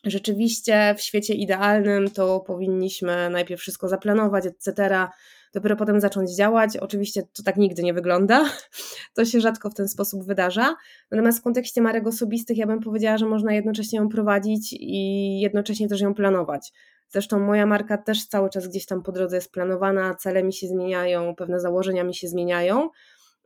[0.04, 5.08] rzeczywiście w świecie idealnym to powinniśmy najpierw wszystko zaplanować, etc.,
[5.54, 6.78] dopiero potem zacząć działać.
[6.78, 8.46] Oczywiście to tak nigdy nie wygląda,
[9.16, 10.76] to się rzadko w ten sposób wydarza.
[11.12, 15.88] Natomiast w kontekście marek osobistych ja bym powiedziała, że można jednocześnie ją prowadzić i jednocześnie
[15.88, 16.74] też ją planować.
[17.10, 20.68] Zresztą moja marka też cały czas gdzieś tam po drodze jest planowana, cele mi się
[20.68, 22.90] zmieniają, pewne założenia mi się zmieniają.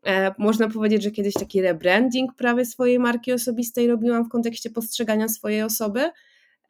[0.06, 5.28] E, można powiedzieć, że kiedyś taki rebranding prawie swojej marki osobistej robiłam w kontekście postrzegania
[5.28, 6.10] swojej osoby.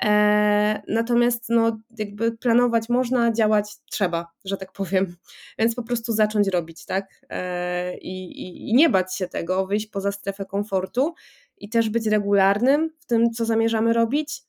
[0.04, 5.16] E, natomiast no, jakby planować można, działać trzeba, że tak powiem.
[5.60, 7.06] Więc po prostu zacząć robić, tak?
[7.30, 11.14] E, I, i, i nie bać się tego, wyjść poza strefę komfortu
[11.58, 14.42] i też być regularnym w tym, co zamierzamy robić.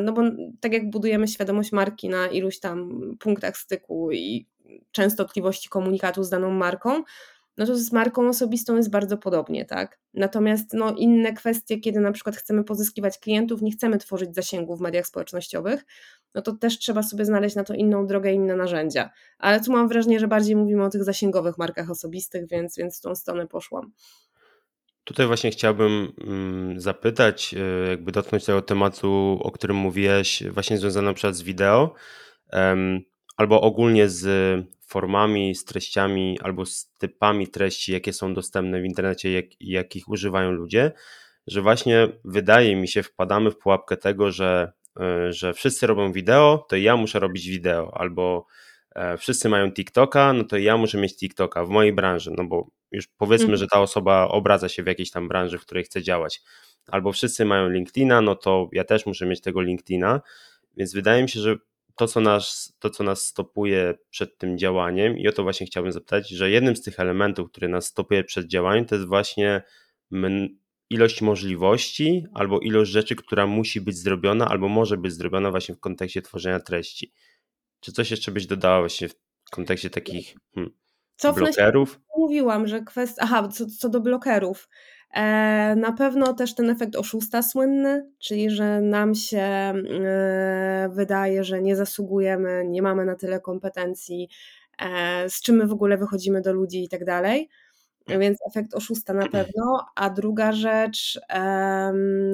[0.00, 0.22] No bo
[0.60, 4.46] tak jak budujemy świadomość marki na iluś tam punktach styku i
[4.92, 7.02] częstotliwości komunikatu z daną marką,
[7.58, 9.98] no to z marką osobistą jest bardzo podobnie, tak?
[10.14, 14.80] Natomiast no, inne kwestie, kiedy na przykład chcemy pozyskiwać klientów, nie chcemy tworzyć zasięgu w
[14.80, 15.84] mediach społecznościowych,
[16.34, 19.10] no to też trzeba sobie znaleźć na to inną drogę, inne narzędzia.
[19.38, 23.00] Ale tu mam wrażenie, że bardziej mówimy o tych zasięgowych markach osobistych, więc, więc w
[23.00, 23.92] tą stronę poszłam.
[25.04, 31.06] Tutaj właśnie chciałbym mm, zapytać, e, jakby dotknąć tego tematu, o którym mówiłeś, właśnie związany
[31.06, 31.94] na przykład z wideo,
[33.36, 34.24] albo ogólnie z
[34.88, 40.50] formami, z treściami albo z typami treści, jakie są dostępne w internecie, jak, jakich używają
[40.50, 40.92] ludzie,
[41.46, 46.66] że właśnie wydaje mi się, wpadamy w pułapkę tego, że, e, że wszyscy robią wideo,
[46.68, 48.46] to ja muszę robić wideo, albo
[48.94, 52.68] e, wszyscy mają TikToka, no to ja muszę mieć TikToka w mojej branży, no bo
[52.92, 53.58] już powiedzmy, mhm.
[53.58, 56.40] że ta osoba obraca się w jakiejś tam branży, w której chce działać.
[56.86, 60.20] Albo wszyscy mają LinkedIna, no to ja też muszę mieć tego LinkedIna,
[60.76, 61.56] więc wydaje mi się, że
[61.98, 65.92] to, co nas, to, co nas stopuje przed tym działaniem, i o to właśnie chciałbym
[65.92, 69.62] zapytać, że jednym z tych elementów, który nas stopuje przed działaniem, to jest właśnie
[70.90, 75.80] ilość możliwości albo ilość rzeczy, która musi być zrobiona albo może być zrobiona właśnie w
[75.80, 77.12] kontekście tworzenia treści.
[77.80, 80.72] Czy coś jeszcze byś dodała właśnie w kontekście takich hmm,
[81.34, 81.90] blokerów?
[81.92, 83.22] Się, mówiłam, że kwestia.
[83.24, 84.68] Aha, co, co do blokerów.
[85.14, 91.62] E, na pewno też ten efekt oszusta słynny, czyli że nam się e, wydaje, że
[91.62, 94.28] nie zasługujemy, nie mamy na tyle kompetencji,
[94.82, 97.48] e, z czym my w ogóle wychodzimy do ludzi i tak dalej.
[98.18, 99.86] Więc efekt oszusta na pewno.
[99.94, 101.20] A druga rzecz,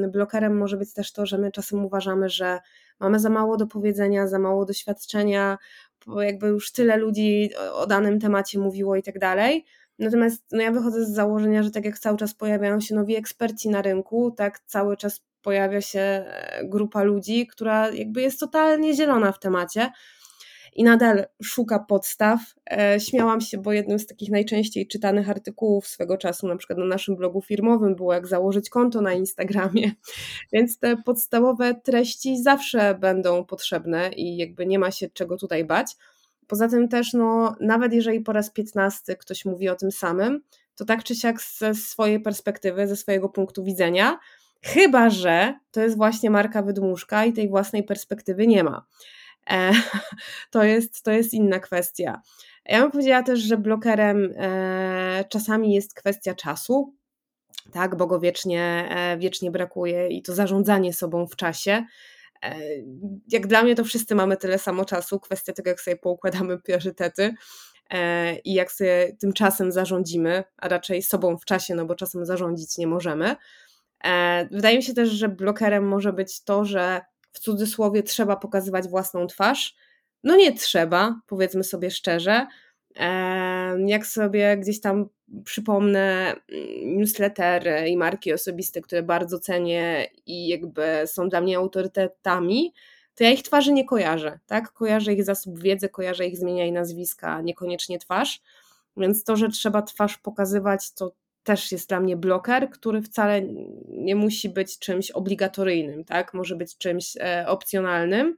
[0.08, 2.60] blokerem może być też to, że my czasem uważamy, że
[3.00, 5.58] mamy za mało do powiedzenia, za mało doświadczenia,
[6.06, 9.64] bo jakby już tyle ludzi o danym temacie mówiło i tak dalej.
[9.98, 13.68] Natomiast no ja wychodzę z założenia, że tak jak cały czas pojawiają się nowi eksperci
[13.68, 19.32] na rynku, tak cały czas pojawia się e, grupa ludzi, która jakby jest totalnie zielona
[19.32, 19.90] w temacie
[20.74, 22.40] i nadal szuka podstaw.
[22.70, 26.84] E, śmiałam się, bo jednym z takich najczęściej czytanych artykułów swego czasu, na przykład na
[26.84, 29.92] naszym blogu firmowym, było jak założyć konto na Instagramie.
[30.52, 35.96] Więc te podstawowe treści zawsze będą potrzebne i jakby nie ma się czego tutaj bać.
[36.46, 40.40] Poza tym też, no, nawet jeżeli po raz piętnasty ktoś mówi o tym samym,
[40.76, 44.18] to tak czy siak ze swojej perspektywy, ze swojego punktu widzenia,
[44.62, 48.86] chyba że to jest właśnie marka wydmuszka i tej własnej perspektywy nie ma.
[49.50, 49.72] E,
[50.50, 52.20] to, jest, to jest inna kwestia.
[52.66, 56.94] Ja bym powiedziała też, że blokerem e, czasami jest kwestia czasu,
[57.72, 61.84] tak, bo go wiecznie, e, wiecznie brakuje i to zarządzanie sobą w czasie.
[63.28, 67.34] Jak dla mnie to wszyscy mamy tyle samo czasu, kwestia tego, jak sobie poukładamy priorytety
[68.44, 72.78] i jak sobie tym czasem zarządzimy, a raczej sobą w czasie, no bo czasem zarządzić
[72.78, 73.36] nie możemy.
[74.50, 77.00] Wydaje mi się też, że blokerem może być to, że
[77.32, 79.74] w cudzysłowie trzeba pokazywać własną twarz.
[80.24, 82.46] No nie trzeba, powiedzmy sobie szczerze.
[83.86, 85.08] Jak sobie gdzieś tam
[85.44, 92.72] przypomnę mm, newslettery i marki osobiste, które bardzo cenię i jakby są dla mnie autorytetami,
[93.14, 94.72] to ja ich twarzy nie kojarzę, tak?
[94.72, 98.42] Kojarzę ich zasób wiedzy, kojarzę ich zmienia i nazwiska, niekoniecznie twarz.
[98.96, 101.12] Więc to, że trzeba twarz pokazywać, to
[101.44, 103.42] też jest dla mnie bloker, który wcale
[103.88, 106.34] nie musi być czymś obligatoryjnym, tak?
[106.34, 108.36] Może być czymś e, opcjonalnym.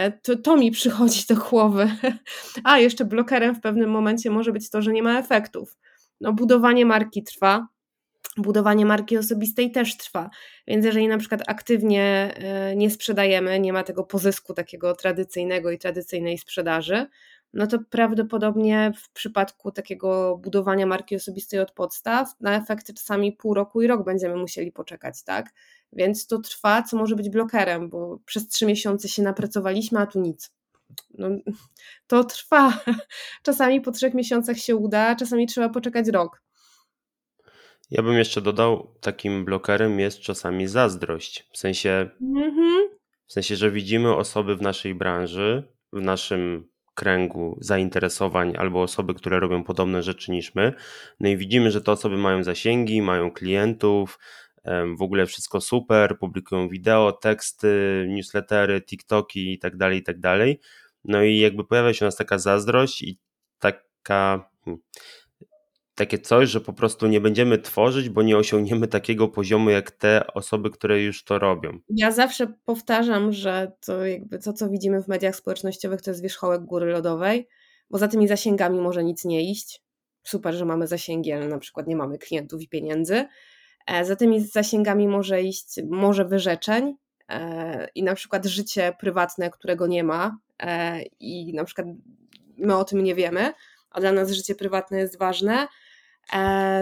[0.00, 1.90] E, to, to mi przychodzi do głowy.
[2.64, 5.78] A, jeszcze blokerem w pewnym momencie może być to, że nie ma efektów.
[6.20, 7.68] No, budowanie marki trwa,
[8.36, 10.30] budowanie marki osobistej też trwa.
[10.66, 15.78] Więc jeżeli na przykład aktywnie e, nie sprzedajemy, nie ma tego pozysku takiego tradycyjnego i
[15.78, 17.06] tradycyjnej sprzedaży,
[17.52, 23.54] no to prawdopodobnie w przypadku takiego budowania marki osobistej od podstaw na efekty czasami pół
[23.54, 25.50] roku i rok będziemy musieli poczekać, tak?
[25.92, 30.20] Więc to trwa, co może być blokerem, bo przez trzy miesiące się napracowaliśmy, a tu
[30.20, 30.50] nic.
[31.18, 31.28] No,
[32.06, 32.80] to trwa.
[33.42, 36.42] Czasami po trzech miesiącach się uda, czasami trzeba poczekać rok.
[37.90, 41.48] Ja bym jeszcze dodał, takim blokerem jest czasami zazdrość.
[41.52, 42.88] W sensie, mhm.
[43.26, 49.40] w sensie, że widzimy osoby w naszej branży, w naszym kręgu zainteresowań albo osoby, które
[49.40, 50.72] robią podobne rzeczy niż my.
[51.20, 54.18] No i widzimy, że te osoby mają zasięgi, mają klientów,
[54.98, 60.60] w ogóle wszystko super, publikują wideo, teksty, newslettery, TikToki i tak dalej, i tak dalej.
[61.04, 63.18] No i jakby pojawia się u nas taka zazdrość i
[63.58, 64.82] taka hmm,
[65.94, 70.26] takie coś, że po prostu nie będziemy tworzyć, bo nie osiągniemy takiego poziomu jak te
[70.26, 71.78] osoby, które już to robią.
[71.88, 76.62] Ja zawsze powtarzam, że to jakby to, co widzimy w mediach społecznościowych, to jest wierzchołek
[76.62, 77.48] góry lodowej,
[77.90, 79.82] bo za tymi zasięgami może nic nie iść.
[80.22, 83.24] Super, że mamy zasięgi, ale na przykład nie mamy klientów i pieniędzy.
[83.90, 86.96] E, za tymi zasięgami może iść może wyrzeczeń
[87.28, 91.86] e, i na przykład życie prywatne, którego nie ma e, i na przykład
[92.58, 93.52] my o tym nie wiemy,
[93.90, 95.68] a dla nas życie prywatne jest ważne,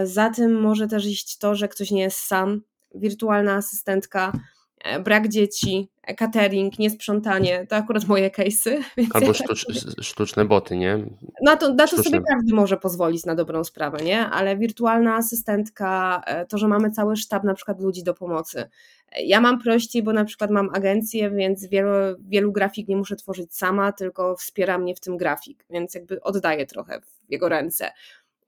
[0.03, 2.61] za tym może też iść to, że ktoś nie jest sam,
[2.95, 4.31] wirtualna asystentka,
[5.03, 8.83] brak dzieci, e, catering, niesprzątanie, to akurat moje case'y.
[9.13, 9.65] Albo sztucz,
[10.01, 11.05] sztuczne boty, nie?
[11.43, 14.25] Na to, na to sobie każdy może pozwolić na dobrą sprawę, nie?
[14.25, 18.69] Ale wirtualna asystentka, to, że mamy cały sztab na przykład ludzi do pomocy.
[19.17, 21.89] Ja mam prościej, bo na przykład mam agencję, więc wielu,
[22.21, 26.65] wielu grafik nie muszę tworzyć sama, tylko wspiera mnie w tym grafik, więc jakby oddaję
[26.65, 27.91] trochę w jego ręce.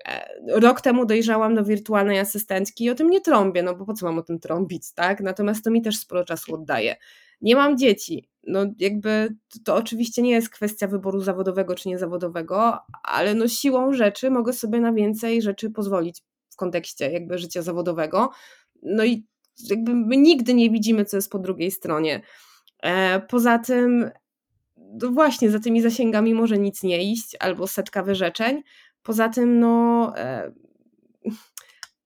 [0.07, 3.93] E, rok temu dojrzałam do wirtualnej asystentki i o tym nie trąbię, no bo po
[3.93, 5.19] co mam o tym trąbić, tak?
[5.19, 6.95] Natomiast to mi też sporo czasu oddaje.
[7.41, 8.29] Nie mam dzieci.
[8.47, 14.29] No jakby to, oczywiście nie jest kwestia wyboru zawodowego czy niezawodowego, ale no siłą rzeczy
[14.29, 18.29] mogę sobie na więcej rzeczy pozwolić w kontekście jakby życia zawodowego.
[18.83, 19.25] No i
[19.69, 22.21] jakby my nigdy nie widzimy, co jest po drugiej stronie.
[22.83, 24.11] E, poza tym
[25.01, 28.61] no właśnie za tymi zasięgami może nic nie iść, albo setka wyrzeczeń.
[29.03, 30.13] Poza tym, no.
[30.17, 30.51] E,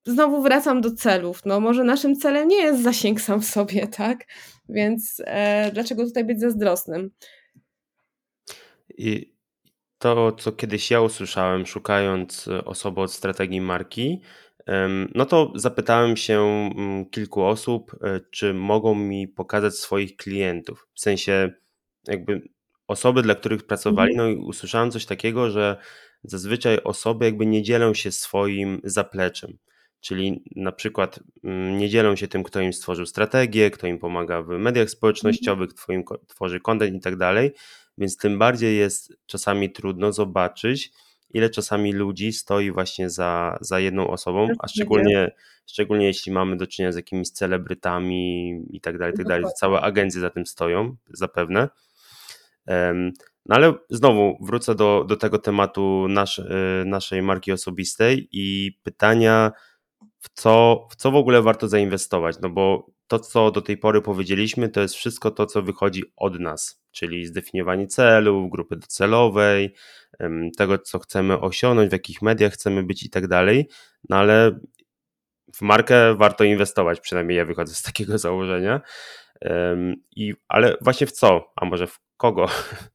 [0.05, 1.45] znowu wracam do celów.
[1.45, 4.25] No, może naszym celem nie jest zasięg sam w sobie, tak?
[4.69, 7.11] Więc e, dlaczego tutaj być zazdrosnym?
[8.97, 9.35] I
[9.97, 14.21] to, co kiedyś ja usłyszałem, szukając e, osoby od strategii marki,
[15.15, 20.87] no to zapytałem się mm, kilku osób, e, czy mogą mi pokazać swoich klientów.
[20.93, 21.51] W sensie,
[22.07, 22.41] jakby
[22.87, 24.29] osoby, dla których pracowali, mhm.
[24.29, 25.77] no i usłyszałem coś takiego, że
[26.27, 29.57] zazwyczaj osoby jakby nie dzielą się swoim zapleczem.
[29.99, 34.41] Czyli na przykład mm, nie dzielą się tym, kto im stworzył strategię, kto im pomaga
[34.41, 37.51] w mediach społecznościowych, kto im tworzy content i tak dalej,
[37.97, 40.91] więc tym bardziej jest czasami trudno zobaczyć,
[41.29, 45.31] ile czasami ludzi stoi właśnie za, za jedną osobą, a szczególnie,
[45.65, 50.21] szczególnie jeśli mamy do czynienia z jakimiś celebrytami i tak dalej, tak dalej, całe agencje
[50.21, 51.69] za tym stoją, zapewne.
[53.45, 59.51] No ale znowu wrócę do, do tego tematu nasz, y, naszej marki osobistej i pytania,
[60.19, 64.01] w co, w co w ogóle warto zainwestować, no bo to, co do tej pory
[64.01, 69.75] powiedzieliśmy, to jest wszystko to, co wychodzi od nas, czyli zdefiniowanie celów, grupy docelowej,
[70.57, 73.69] tego, co chcemy osiągnąć, w jakich mediach chcemy być i tak dalej,
[74.09, 74.59] no ale
[75.53, 78.81] w markę warto inwestować, przynajmniej ja wychodzę z takiego założenia.
[80.15, 81.53] I, ale właśnie w co?
[81.55, 82.47] A może w kogo?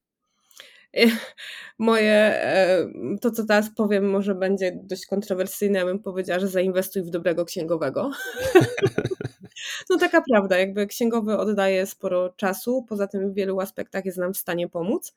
[1.78, 2.86] moje, e,
[3.20, 5.78] to co teraz powiem, może będzie dość kontrowersyjne.
[5.78, 8.10] Ja bym powiedziała, że zainwestuj w dobrego księgowego.
[9.90, 14.34] no taka prawda, jakby księgowy oddaje sporo czasu, poza tym w wielu aspektach jest nam
[14.34, 15.14] w stanie pomóc.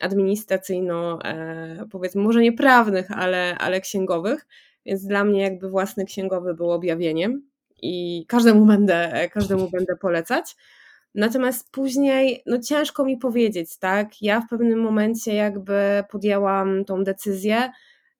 [0.00, 4.46] Administracyjno, e, powiedzmy, może nie prawnych, ale, ale księgowych.
[4.86, 7.42] Więc dla mnie jakby własny księgowy był objawieniem
[7.82, 10.56] i każdemu będę, każdemu będę polecać.
[11.16, 14.22] Natomiast później, no ciężko mi powiedzieć, tak?
[14.22, 17.70] Ja w pewnym momencie jakby podjęłam tą decyzję,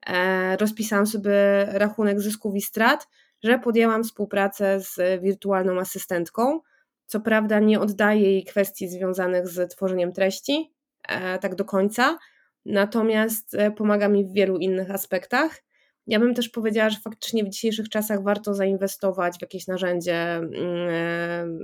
[0.07, 1.33] e, rozpisałam sobie
[1.73, 3.09] rachunek zysków i strat,
[3.45, 6.61] że podjęłam współpracę z wirtualną asystentką.
[7.07, 10.73] Co prawda nie oddaję jej kwestii związanych z tworzeniem treści,
[11.09, 12.19] e, tak do końca,
[12.65, 15.63] natomiast e, pomaga mi w wielu innych aspektach.
[16.07, 21.59] Ja bym też powiedziała, że faktycznie w dzisiejszych czasach warto zainwestować w jakieś narzędzie mm,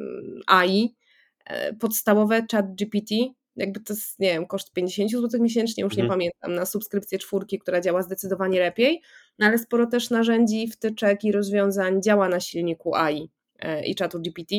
[0.47, 1.02] AI, E,
[1.81, 3.15] podstawowe chat GPT,
[3.57, 6.19] jakby to jest, nie wiem, koszt 50 zł miesięcznie, już nie mhm.
[6.19, 9.03] pamiętam, na subskrypcję czwórki, która działa zdecydowanie lepiej,
[9.39, 14.21] no ale sporo też narzędzi, wtyczek i rozwiązań działa na silniku AI e, i czatu
[14.21, 14.57] GPT,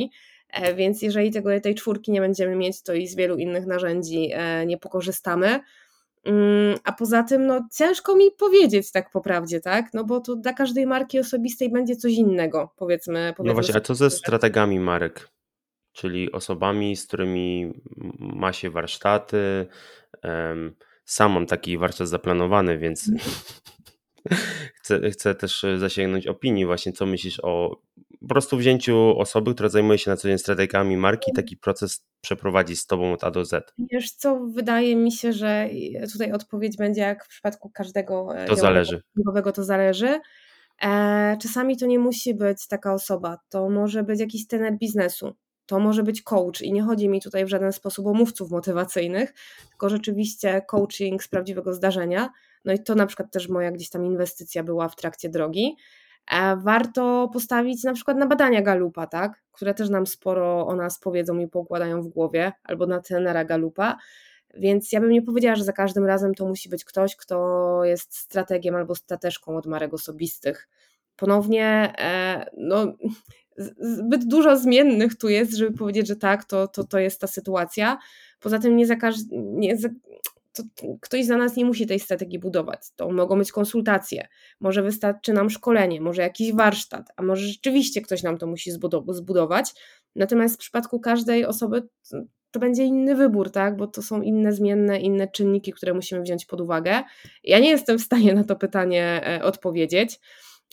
[0.49, 4.31] e, więc jeżeli tego, tej czwórki nie będziemy mieć, to i z wielu innych narzędzi
[4.65, 5.59] nie pokorzystamy.
[6.25, 9.93] Mm, a poza tym, no ciężko mi powiedzieć tak po prawdzie, tak?
[9.93, 13.33] No bo to dla każdej marki osobistej będzie coś innego, powiedzmy.
[13.37, 15.32] powiedzmy no właśnie, a co ze strategami marek?
[15.93, 17.73] Czyli osobami, z którymi
[18.19, 19.67] ma się warsztaty.
[21.05, 23.11] Sam mam taki warsztat zaplanowany, więc
[24.79, 27.81] chcę, chcę też zasięgnąć opinii właśnie, co myślisz o
[28.23, 32.05] po prostu wzięciu osoby, która zajmuje się na co dzień strategiami marki i taki proces
[32.21, 33.73] przeprowadzi z tobą od A do Z.
[33.91, 35.69] Wiesz co, wydaje mi się, że
[36.13, 39.01] tutaj odpowiedź będzie jak w przypadku każdego e, to zależy.
[39.55, 40.19] to zależy.
[40.81, 45.79] E, czasami to nie musi być taka osoba, to może być jakiś tener biznesu, to
[45.79, 49.33] może być coach i nie chodzi mi tutaj w żaden sposób o mówców motywacyjnych,
[49.69, 52.29] tylko rzeczywiście coaching z prawdziwego zdarzenia.
[52.65, 55.75] No i to na przykład też moja gdzieś tam inwestycja była w trakcie drogi.
[56.31, 59.43] E, warto postawić na przykład na badania Galupa, tak?
[59.51, 63.97] które też nam sporo o nas powiedzą i pokładają w głowie, albo na tenera Galupa.
[64.53, 68.17] Więc ja bym nie powiedziała, że za każdym razem to musi być ktoś, kto jest
[68.17, 70.67] strategiem albo strateżką od marek osobistych.
[71.15, 72.93] Ponownie, e, no,
[73.79, 77.97] zbyt dużo zmiennych tu jest, żeby powiedzieć, że tak, to, to, to jest ta sytuacja.
[78.39, 79.35] Poza tym nie za każdy,
[80.53, 80.63] to,
[81.01, 82.79] ktoś za nas nie musi tej strategii budować.
[82.95, 84.27] To mogą być konsultacje,
[84.59, 88.71] może wystarczy nam szkolenie, może jakiś warsztat, a może rzeczywiście ktoś nam to musi
[89.07, 89.73] zbudować.
[90.15, 91.87] Natomiast w przypadku każdej osoby
[92.51, 93.77] to będzie inny wybór, tak?
[93.77, 97.03] Bo to są inne zmienne, inne czynniki, które musimy wziąć pod uwagę.
[97.43, 100.19] Ja nie jestem w stanie na to pytanie e, odpowiedzieć.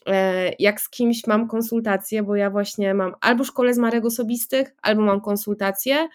[0.06, 4.74] E, jak z kimś mam konsultację, bo ja właśnie mam albo szkole z marek osobistych,
[4.82, 6.08] albo mam konsultacje.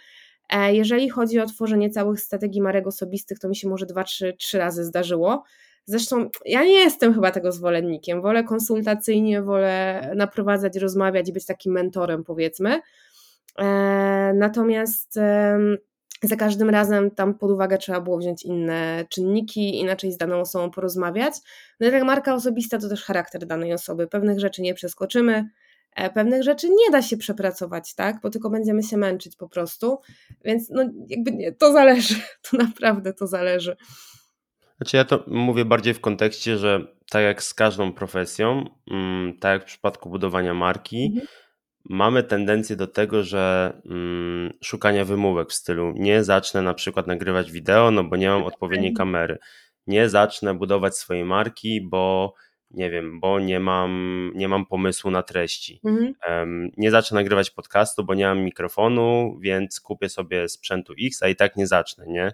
[0.50, 4.34] E, jeżeli chodzi o tworzenie całych strategii marek osobistych, to mi się może dwa, trzy,
[4.34, 5.43] trzy razy zdarzyło.
[5.86, 8.21] Zresztą ja nie jestem chyba tego zwolennikiem.
[8.21, 12.82] Wolę konsultacyjnie, wolę naprowadzać, rozmawiać i być takim mentorem, powiedzmy.
[13.60, 15.20] E, natomiast
[16.28, 20.71] za każdym razem tam pod uwagę trzeba było wziąć inne czynniki, inaczej z daną osobą
[20.71, 21.34] porozmawiać.
[21.80, 24.07] No tak marka osobista to też charakter danej osoby.
[24.07, 25.49] Pewnych rzeczy nie przeskoczymy,
[25.95, 28.21] E, pewnych rzeczy nie da się przepracować, tak?
[28.21, 29.99] Bo tylko będziemy się męczyć po prostu.
[30.45, 32.15] Więc no jakby nie, to zależy.
[32.51, 33.78] To naprawdę to zależy.
[34.78, 39.53] Znaczy ja to mówię bardziej w kontekście, że tak jak z każdą profesją, mm, tak
[39.53, 41.28] jak w przypadku budowania marki, Mhm.
[41.90, 47.52] Mamy tendencję do tego, że mm, szukania wymówek w stylu nie zacznę na przykład nagrywać
[47.52, 49.38] wideo, no bo nie mam odpowiedniej kamery.
[49.88, 52.34] Nie zacznę budować swojej marki, bo
[52.72, 55.80] nie wiem, bo nie mam, nie mam pomysłu na treści.
[55.86, 56.14] Mhm.
[56.22, 61.28] Em, Nie zacznę nagrywać podcastu, bo nie mam mikrofonu, więc kupię sobie sprzętu X, a
[61.28, 62.32] i tak nie zacznę, nie?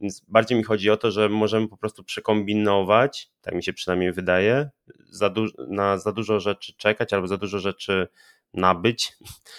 [0.00, 4.12] Więc bardziej mi chodzi o to, że możemy po prostu przekombinować, tak mi się przynajmniej
[4.12, 4.70] wydaje,
[5.10, 5.34] za
[5.68, 8.08] na za dużo rzeczy czekać albo za dużo rzeczy
[8.54, 9.12] nabyć,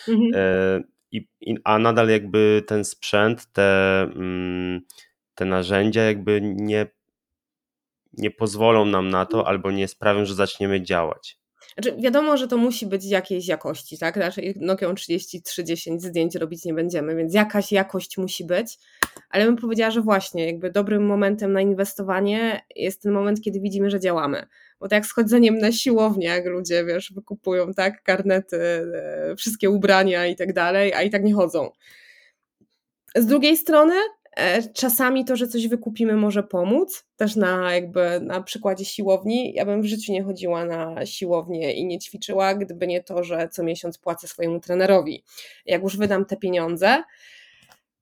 [0.08, 0.32] Mhm.
[0.36, 0.82] e,
[1.12, 1.28] i,
[1.64, 4.82] a nadal jakby ten sprzęt, te, mm,
[5.36, 6.88] te narzędzia jakby nie,
[8.14, 11.38] nie pozwolą nam na to albo nie sprawią, że zaczniemy działać.
[11.74, 14.16] Znaczy, wiadomo, że to musi być jakiejś jakości, tak?
[14.16, 18.78] Znaczy, Nokią 3310 zdjęć robić nie będziemy, więc jakaś jakość musi być.
[19.30, 23.90] Ale bym powiedziała, że właśnie jakby dobrym momentem na inwestowanie jest ten moment, kiedy widzimy,
[23.90, 24.48] że działamy.
[24.82, 30.28] Bo tak z chodzeniem na siłownię, jak ludzie, wiesz, wykupują, tak, karnety, e, wszystkie ubrania
[30.28, 31.70] i tak dalej, a i tak nie chodzą.
[33.16, 33.94] Z drugiej strony,
[34.38, 37.06] e, czasami to, że coś wykupimy, może pomóc.
[37.18, 39.54] Też na jakby na przykładzie siłowni.
[39.54, 43.50] Ja bym w życiu nie chodziła na siłownię i nie ćwiczyła, gdyby nie to, że
[43.52, 45.24] co miesiąc płacę swojemu trenerowi.
[45.66, 47.04] Jak już wydam te pieniądze,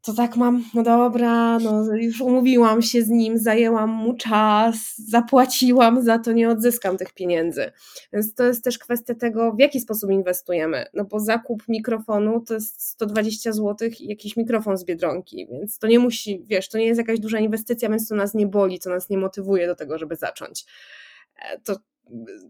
[0.02, 6.04] to tak mam, no dobra, no już umówiłam się z nim, zajęłam mu czas, zapłaciłam
[6.04, 7.72] za to, nie odzyskam tych pieniędzy.
[8.14, 10.86] Więc to jest też kwestia tego, w jaki sposób inwestujemy.
[10.94, 15.88] No bo zakup mikrofonu to jest 120 zł i jakiś mikrofon z biedronki, więc to
[15.88, 18.90] nie musi, wiesz, to nie jest jakaś duża inwestycja, więc to nas nie boli, to
[18.90, 20.66] nas nie motywuje do tego, żeby zacząć.
[21.36, 21.76] E, To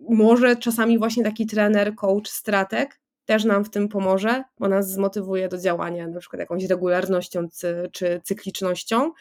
[0.10, 5.48] może czasami właśnie taki trener, coach, strateg też nam w tym pomoże, bo nas zmotywuje
[5.48, 7.48] do działania, na przykład jakąś regularnością
[7.92, 9.12] czy cyklicznością.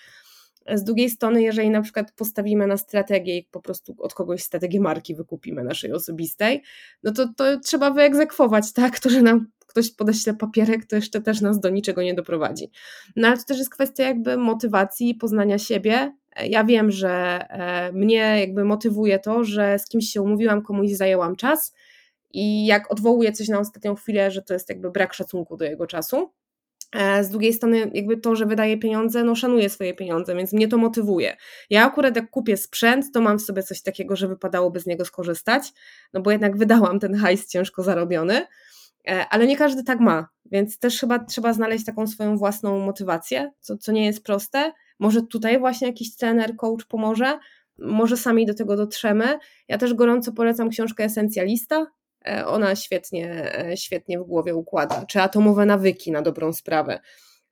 [0.75, 4.81] Z drugiej strony, jeżeli na przykład postawimy na strategię i po prostu od kogoś strategię
[4.81, 6.63] marki wykupimy naszej osobistej,
[7.03, 8.99] no to, to trzeba wyegzekwować, tak?
[8.99, 12.71] To, że nam ktoś podeśle papierek, to jeszcze też nas do niczego nie doprowadzi.
[13.17, 16.13] No ale to też jest kwestia jakby motywacji, poznania siebie.
[16.45, 17.11] Ja wiem, że
[17.51, 21.75] e, mnie jakby motywuje to, że z kimś się umówiłam, komuś zajęłam czas,
[22.31, 25.87] i jak odwołuje coś na ostatnią chwilę, że to jest jakby brak szacunku do jego
[25.87, 26.33] czasu.
[26.93, 30.69] E, Z drugiej strony, jakby to, że wydaje pieniądze, no szanuję swoje pieniądze, więc mnie
[30.69, 31.37] to motywuje.
[31.71, 35.05] Ja akurat jak kupię sprzęt, to mam w sobie coś takiego, że wypadałoby z niego
[35.05, 35.73] skorzystać,
[36.13, 38.47] no bo jednak wydałam ten hajs ciężko zarobiony,
[39.09, 43.53] E, ale nie każdy tak ma, więc też chyba trzeba znaleźć taką swoją własną motywację,
[43.61, 44.73] co, co nie jest proste.
[44.99, 47.39] Może tutaj właśnie jakiś trener, coach pomoże,
[47.79, 49.39] może sami do tego dotrzemy.
[49.69, 51.87] Ja też gorąco polecam książkę Esencjalista,
[52.47, 57.01] ona świetnie, e, świetnie w głowie układa, czy atomowe nawyki na dobrą sprawę.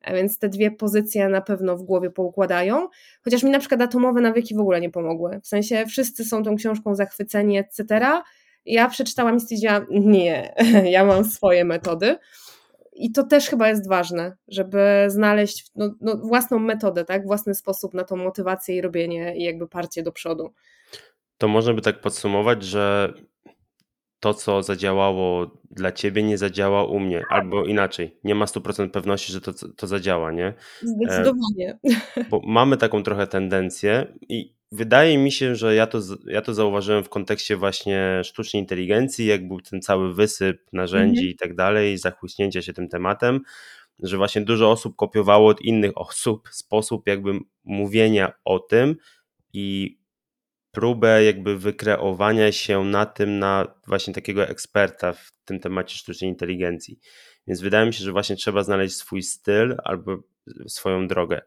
[0.04, 2.88] A więc te dwie pozycje na pewno w głowie poukładają.
[3.24, 5.40] Chociaż mi na przykład atomowe nawyki w ogóle nie pomogły.
[5.42, 8.10] W sensie wszyscy są tą książką zachwyceni, etc.
[8.64, 10.54] Ja przeczytałam i stwierdziłam, nie,
[10.94, 12.16] ja mam swoje metody.
[12.92, 17.26] I to też chyba jest ważne, żeby znaleźć no, no, własną metodę, tak?
[17.26, 20.52] własny sposób na tą motywację i robienie i jakby parcie do przodu.
[21.38, 23.14] To można by tak podsumować, że
[24.20, 29.32] to, co zadziałało dla ciebie, nie zadziała u mnie, albo inaczej, nie ma 100% pewności,
[29.32, 30.54] że to, to zadziała, nie?
[30.82, 31.78] Zdecydowanie.
[32.30, 37.04] Bo mamy taką trochę tendencję i wydaje mi się, że ja to, ja to zauważyłem
[37.04, 41.30] w kontekście właśnie sztucznej inteligencji, jak był ten cały wysyp narzędzi Mhm.
[41.32, 43.40] i tak dalej, zachłyśnięcia się tym tematem,
[44.02, 48.96] że właśnie dużo osób kopiowało od innych osób sposób jakby mówienia o tym
[49.52, 49.96] i
[50.76, 56.98] próbę jakby wykreowania się na tym, na właśnie takiego eksperta w tym temacie sztucznej inteligencji.
[57.46, 60.18] Więc wydaje mi się, że właśnie trzeba znaleźć swój styl albo
[60.66, 61.40] swoją drogę.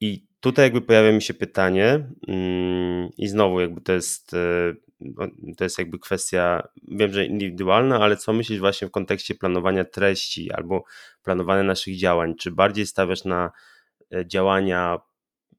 [0.00, 4.32] I tutaj jakby pojawia mi się pytanie, mm, i znowu jakby to jest,
[5.00, 9.84] no, to jest jakby kwestia, wiem, że indywidualna, ale co myślisz właśnie w kontekście planowania
[9.84, 10.84] treści albo
[11.22, 12.34] planowania naszych działań?
[12.34, 13.50] Czy bardziej stawiasz na
[14.14, 14.98] e, działania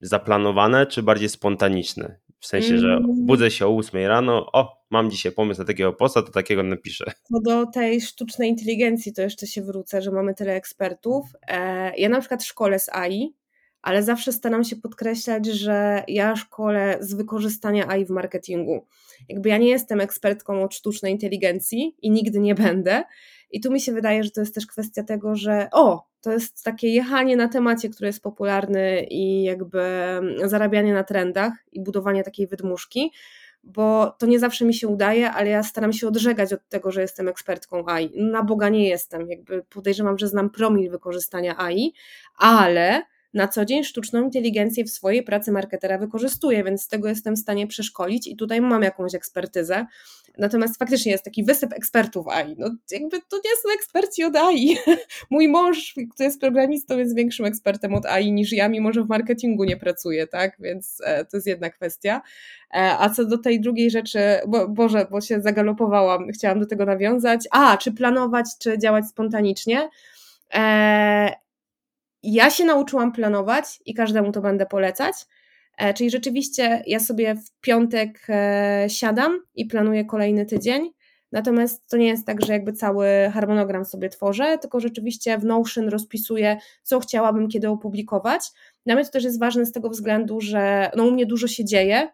[0.02, 2.20] zaplanowane, czy bardziej spontaniczne?
[2.40, 3.26] W sensie, że Mm.
[3.26, 7.06] budzę się o 8 rano, o, mam dzisiaj pomysł na takiego posta, to takiego napiszę.
[7.24, 11.26] Co do tej sztucznej inteligencji, to jeszcze się wrócę, że mamy tyle ekspertów.
[11.48, 13.34] E, Ja na przykład szkolę z AI,
[13.82, 18.86] ale zawsze staram się podkreślać, że ja szkolę z wykorzystania AI w marketingu.
[19.30, 23.04] Jakby ja nie jestem ekspertką od sztucznej inteligencji i nigdy nie będę.
[23.52, 26.64] I tu mi się wydaje, że to jest też kwestia tego, że o, to jest
[26.64, 29.82] takie jechanie na temacie, który jest popularny i jakby
[30.46, 33.12] zarabianie na trendach i budowanie takiej wydmuszki
[33.64, 37.02] bo to nie zawsze mi się udaje, ale ja staram się odżegać od tego, że
[37.02, 38.12] jestem ekspertką AI.
[38.16, 41.94] Na Boga nie jestem, jakby podejrzewam, że znam promil wykorzystania AI,
[42.38, 43.02] ale
[43.34, 47.40] na co dzień sztuczną inteligencję w swojej pracy marketera wykorzystuję, więc z tego jestem w
[47.40, 49.86] stanie przeszkolić i tutaj mam jakąś ekspertyzę.
[50.38, 52.56] Natomiast faktycznie jest taki wysyp ekspertów AI.
[52.58, 54.78] No jakby to nie są eksperci od AI.
[55.30, 59.08] Mój mąż, który jest programistą, jest większym ekspertem od AI niż ja, mimo że w
[59.08, 60.56] marketingu nie pracuje, tak?
[60.60, 62.22] Więc e, to jest jedna kwestia.
[62.74, 66.86] E, a co do tej drugiej rzeczy, bo, Boże, bo się zagalopowałam, chciałam do tego
[66.86, 67.48] nawiązać.
[67.52, 69.90] A, czy planować, czy działać spontanicznie?
[70.54, 71.49] E,
[72.24, 75.16] ja się nauczyłam planować i każdemu to będę polecać.
[75.78, 80.92] E, czyli rzeczywiście ja sobie w piątek e, siadam i planuję kolejny tydzień.
[81.32, 85.90] Natomiast to nie jest tak, że jakby cały harmonogram sobie tworzę, tylko rzeczywiście w Notion
[85.90, 88.42] rozpisuję, co chciałabym kiedy opublikować.
[88.86, 91.66] Dla mnie to też jest ważne z tego względu, że no u mnie dużo się
[91.66, 92.08] dzieje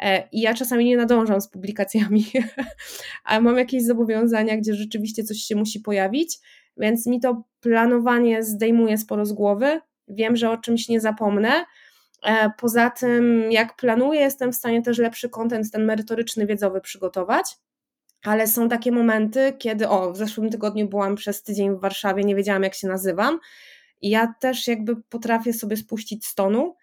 [0.00, 2.24] e, i ja czasami nie nadążam z publikacjami,
[3.24, 6.38] ale mam jakieś zobowiązania, gdzie rzeczywiście coś się musi pojawić
[6.76, 9.80] więc mi to planowanie zdejmuje sporo z głowy.
[10.08, 11.64] Wiem, że o czymś nie zapomnę.
[12.22, 17.56] E, poza tym, jak planuję, jestem w stanie też lepszy kontent, ten merytoryczny, wiedzowy przygotować.
[18.24, 22.36] Ale są takie momenty, kiedy, o, w zeszłym tygodniu byłam przez tydzień w Warszawie, nie
[22.36, 23.38] wiedziałam, jak się nazywam.
[24.00, 26.76] I ja też jakby potrafię sobie spuścić z tonu.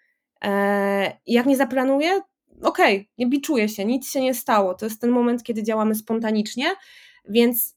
[0.44, 2.20] E, jak nie zaplanuję,
[2.62, 4.74] okej, okay, nie biczuję się, nic się nie stało.
[4.74, 6.66] To jest ten moment, kiedy działamy spontanicznie,
[7.28, 7.76] więc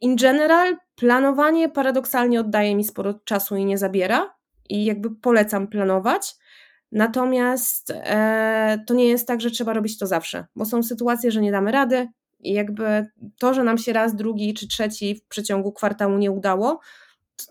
[0.00, 4.34] in general planowanie paradoksalnie oddaje mi sporo czasu i nie zabiera
[4.68, 6.34] i jakby polecam planować.
[6.92, 11.40] Natomiast e, to nie jest tak, że trzeba robić to zawsze, bo są sytuacje, że
[11.40, 12.08] nie damy rady
[12.40, 13.06] i jakby
[13.38, 16.80] to, że nam się raz, drugi czy trzeci w przeciągu kwartału nie udało,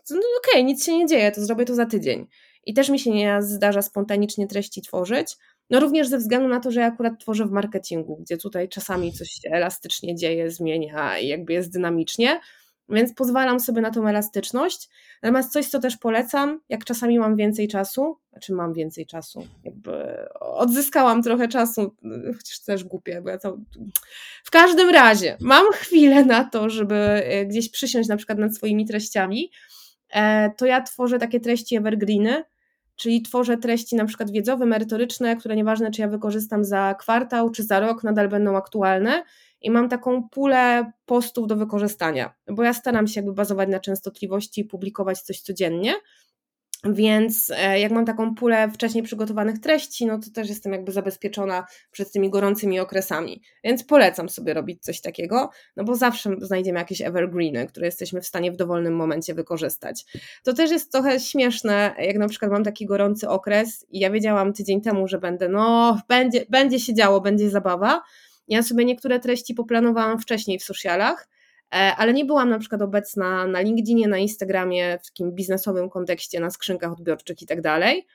[0.10, 2.28] no okej, okay, nic się nie dzieje, to zrobię to za tydzień.
[2.66, 5.38] I też mi się nie zdarza spontanicznie treści tworzyć,
[5.70, 9.14] no również ze względu na to, że ja akurat tworzę w marketingu, gdzie tutaj czasami
[9.14, 12.40] coś się elastycznie dzieje, zmienia i jakby jest dynamicznie,
[12.90, 14.90] więc pozwalam sobie na tą elastyczność.
[15.24, 20.18] Natomiast coś, co też polecam, jak czasami mam więcej czasu, znaczy mam więcej czasu, jakby
[20.40, 21.96] odzyskałam trochę czasu,
[22.38, 23.58] chociaż też głupie, bo ja to...
[24.44, 28.86] W każdym razie, mam chwilę na to, żeby e, gdzieś przysiąść na przykład nad swoimi
[28.86, 29.52] treściami,
[30.10, 32.44] e, to ja tworzę takie treści evergreeny,
[33.00, 37.64] czyli tworzę treści na przykład wiedzowe, merytoryczne, które nieważne czy ja wykorzystam za kwartał czy
[37.64, 39.24] za rok, nadal będą aktualne.
[39.62, 44.62] I mam taką pulę postów do wykorzystania, bo ja staram się jakby bazować na częstotliwości
[44.62, 45.94] i publikować coś codziennie,
[46.84, 51.66] więc e, jak mam taką pulę wcześniej przygotowanych treści, no to też jestem jakby zabezpieczona
[51.92, 53.42] przed tymi gorącymi okresami.
[53.64, 58.26] Więc polecam sobie robić coś takiego, no bo zawsze znajdziemy jakieś evergreeny, które jesteśmy w
[58.26, 60.06] stanie w dowolnym momencie wykorzystać.
[60.44, 64.54] To też jest trochę śmieszne, jak na przykład mam taki gorący okres i ja wiedziałam
[64.54, 68.02] tydzień temu, że będę, no będzie, będzie się działo, będzie zabawa.
[68.48, 71.28] Ja sobie niektóre treści poplanowałam wcześniej w socialach,
[71.72, 76.50] ale nie byłam na przykład obecna na LinkedInie, na Instagramie, w takim biznesowym kontekście, na
[76.50, 78.08] skrzynkach odbiorczych i tak dalej.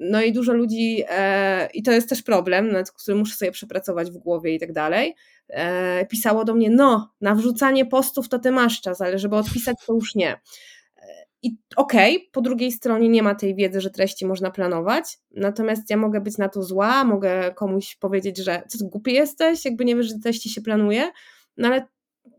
[0.00, 4.10] No i dużo ludzi, e, i to jest też problem, nad którym muszę sobie przepracować
[4.10, 5.14] w głowie i tak dalej,
[5.48, 9.76] e, pisało do mnie, no, na wrzucanie postów to ty masz czas, ale żeby odpisać
[9.86, 10.40] to już nie.
[11.42, 15.90] I okej, okay, po drugiej stronie nie ma tej wiedzy, że treści można planować, natomiast
[15.90, 19.96] ja mogę być na to zła, mogę komuś powiedzieć, że ty głupi jesteś, jakby nie
[19.96, 21.10] wiesz, że treści się planuje,
[21.56, 21.86] no ale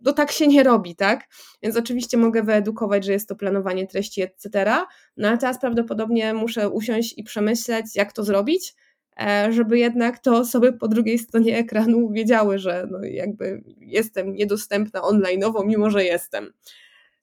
[0.03, 1.27] to tak się nie robi, tak?
[1.63, 4.75] Więc oczywiście mogę wyedukować, że jest to planowanie treści, etc.
[5.17, 8.73] No ale teraz prawdopodobnie muszę usiąść i przemyśleć, jak to zrobić,
[9.19, 15.01] e, żeby jednak to osoby po drugiej stronie ekranu wiedziały, że no jakby jestem niedostępna
[15.01, 16.53] online'owo, mimo że jestem.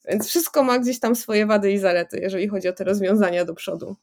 [0.08, 3.54] Więc wszystko ma gdzieś tam swoje wady i zalety, jeżeli chodzi o te rozwiązania do
[3.54, 3.96] przodu.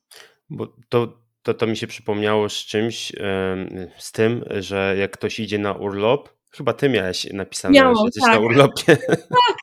[0.49, 3.12] Bo to, to, to mi się przypomniało z czymś,
[3.97, 8.23] z tym, że jak ktoś idzie na urlop, Chyba ty miałeś napisane, Miałam, że jesteś
[8.23, 8.33] tak.
[8.33, 8.97] na urlopie.
[9.07, 9.57] Tak,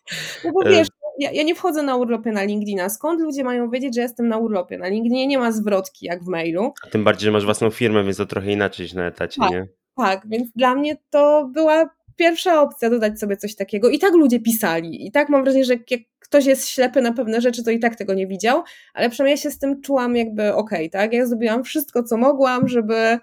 [0.44, 2.88] no bo wiesz, ja, ja, nie wchodzę na urlopie na LinkedIna.
[2.88, 4.78] Skąd ludzie mają wiedzieć, że jestem na urlopie?
[4.78, 6.72] Na LinkedInie nie ma zwrotki jak w mailu.
[6.86, 9.66] A tym bardziej, że masz własną firmę, więc to trochę inaczej na etacie, tak, nie?
[9.96, 13.90] Tak, więc dla mnie to była pierwsza opcja dodać sobie coś takiego.
[13.90, 15.06] I tak ludzie pisali.
[15.06, 17.96] I tak mam wrażenie, że jak ktoś jest ślepy na pewne rzeczy, to i tak
[17.96, 18.62] tego nie widział,
[18.94, 21.12] ale przynajmniej ja się z tym czułam jakby okej, okay, tak?
[21.12, 23.18] Ja zrobiłam wszystko, co mogłam, żeby,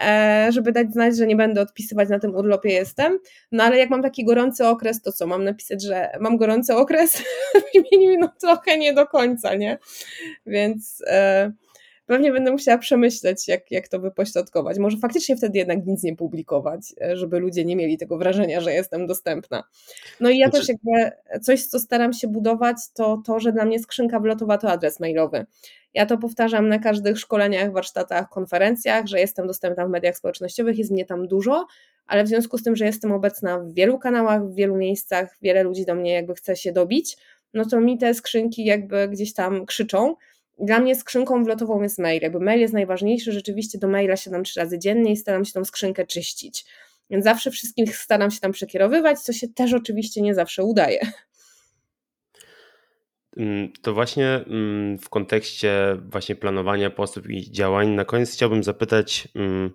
[0.00, 3.18] e, żeby dać znać, że nie będę odpisywać na tym urlopie jestem.
[3.52, 5.26] No ale jak mam taki gorący okres, to co?
[5.26, 7.22] Mam napisać, że mam gorący okres
[7.72, 9.78] w imieniu, no trochę nie do końca, nie?
[10.46, 11.02] Więc...
[11.06, 11.52] E,
[12.08, 14.78] pewnie będę musiała przemyśleć, jak, jak to wypośrodkować.
[14.78, 18.72] Może faktycznie wtedy jednak nic nie publikować, e, żeby ludzie nie mieli tego wrażenia, że
[18.72, 19.64] jestem dostępna.
[20.20, 23.64] No i ja Znaczy- też jakby coś, co staram się budować, to to, że dla
[23.64, 25.46] mnie skrzynka wlotowa to adres mailowy.
[25.94, 30.90] Ja to powtarzam na każdych szkoleniach, warsztatach, konferencjach, że jestem dostępna w mediach społecznościowych, jest
[30.90, 31.66] mnie tam dużo,
[32.06, 35.62] ale w związku z tym, że jestem obecna w wielu kanałach, w wielu miejscach, wiele
[35.62, 37.16] ludzi do mnie jakby chce się dobić,
[37.54, 40.14] no to mi te skrzynki jakby gdzieś tam krzyczą.
[40.60, 42.22] Dla mnie skrzynką wlotową jest mail.
[42.22, 45.64] Jakby mail jest najważniejszy, rzeczywiście do maila siadam trzy razy dziennie i staram się tą
[45.64, 46.64] skrzynkę czyścić.
[47.10, 51.00] Więc zawsze wszystkich staram się tam przekierowywać, co się też oczywiście nie zawsze udaje.
[53.36, 59.28] Mm, To właśnie mm, w kontekście właśnie planowania postęp i działań, na koniec chciałbym zapytać
[59.34, 59.70] mm,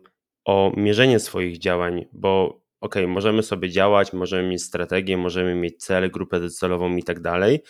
[0.45, 6.09] o mierzenie swoich działań, bo okej, możemy sobie działać, możemy mieć strategię, możemy mieć cele,
[6.09, 7.63] grupę docelową i tak dalej,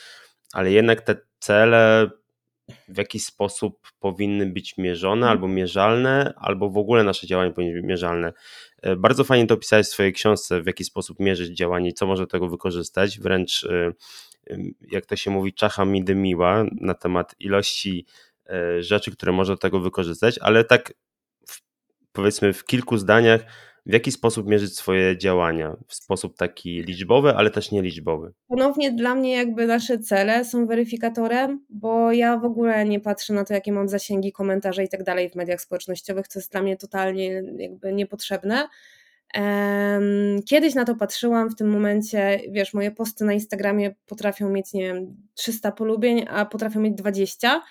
[0.53, 2.09] ale jednak te cele
[2.87, 7.83] w jakiś sposób powinny być mierzone albo mierzalne, albo w ogóle nasze działania powinny być
[7.85, 8.33] mierzalne.
[8.81, 12.07] E, Bardzo fajnie to opisałeś w swojej książce, w jaki sposób mierzyć działanie i co
[12.07, 13.19] może do tego wykorzystać.
[13.19, 13.91] Wręcz, e,
[14.91, 18.05] jak to się mówi, czacha mi dymiła na temat ilości
[18.49, 20.93] e, rzeczy, które można do tego wykorzystać, ale tak
[21.47, 21.61] w,
[22.11, 23.41] powiedzmy w kilku zdaniach,
[23.85, 25.77] w jaki sposób mierzyć swoje działania?
[25.87, 28.33] W sposób taki liczbowy, ale też nieliczbowy.
[28.47, 33.43] Ponownie dla mnie jakby nasze cele są weryfikatorem, bo ja w ogóle nie patrzę na
[33.43, 36.77] to, jakie mam zasięgi, komentarze i tak dalej w mediach społecznościowych, to jest dla mnie
[36.77, 38.67] totalnie jakby niepotrzebne.
[40.45, 44.81] Kiedyś na to patrzyłam, w tym momencie, wiesz, moje posty na Instagramie potrafią mieć, nie
[44.81, 47.61] wiem, 300 polubień, a potrafią mieć 20, ale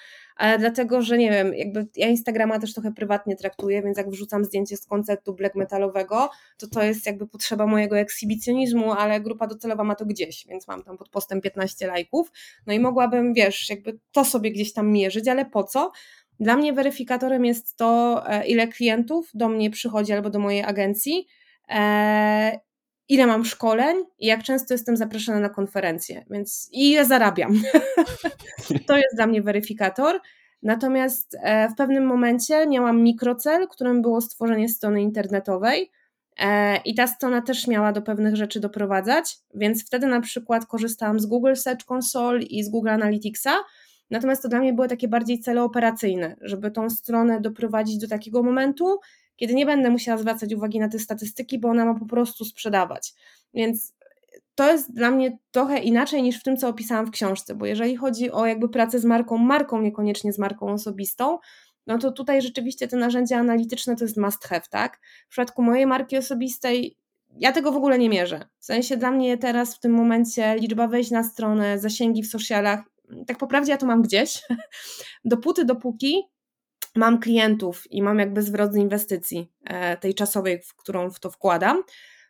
[0.58, 4.76] dlatego, że nie wiem, jakby ja Instagrama też trochę prywatnie traktuję, więc jak wrzucam zdjęcie
[4.76, 9.94] z koncertu black metalowego, to to jest jakby potrzeba mojego ekshibicjonizmu, ale grupa docelowa ma
[9.94, 12.32] to gdzieś, więc mam tam pod postem 15 lajków,
[12.66, 15.92] no i mogłabym, wiesz, jakby to sobie gdzieś tam mierzyć, ale po co?
[16.40, 21.26] Dla mnie weryfikatorem jest to, e, ile klientów do mnie przychodzi albo do mojej agencji,
[21.68, 22.60] e,
[23.08, 27.52] ile mam szkoleń i jak często jestem zapraszana na konferencje, więc i ile zarabiam.
[28.88, 30.20] to jest dla mnie weryfikator.
[30.62, 35.90] Natomiast e, w pewnym momencie miałam mikrocel, którym było stworzenie strony internetowej.
[36.38, 41.20] E, I ta strona też miała do pewnych rzeczy doprowadzać, więc wtedy na przykład korzystałam
[41.20, 43.58] z Google Search Console i z Google Analyticsa.
[44.10, 48.42] Natomiast to dla mnie były takie bardziej cele operacyjne, żeby tą stronę doprowadzić do takiego
[48.42, 48.98] momentu,
[49.42, 53.14] kiedy nie będę musiała zwracać uwagi na te statystyki, bo ona ma po prostu sprzedawać.
[53.54, 53.94] Więc
[54.54, 57.96] to jest dla mnie trochę inaczej niż w tym, co opisałam w książce, bo jeżeli
[57.96, 61.38] chodzi o jakby pracę z marką, marką, niekoniecznie z marką osobistą,
[61.86, 65.00] no to tutaj rzeczywiście te narzędzia analityczne to jest must have, tak?
[65.26, 66.96] W przypadku mojej marki osobistej
[67.36, 68.48] ja tego w ogóle nie mierzę.
[68.58, 72.80] W sensie dla mnie teraz w tym momencie liczba wejść na stronę, zasięgi w socialach,
[73.26, 74.42] tak po prawdzie ja to mam gdzieś,
[75.24, 76.22] dopóty, dopóki
[76.96, 81.30] mam klientów i mam jakby zwrot z inwestycji e, tej czasowej, w którą w to
[81.30, 81.82] wkładam.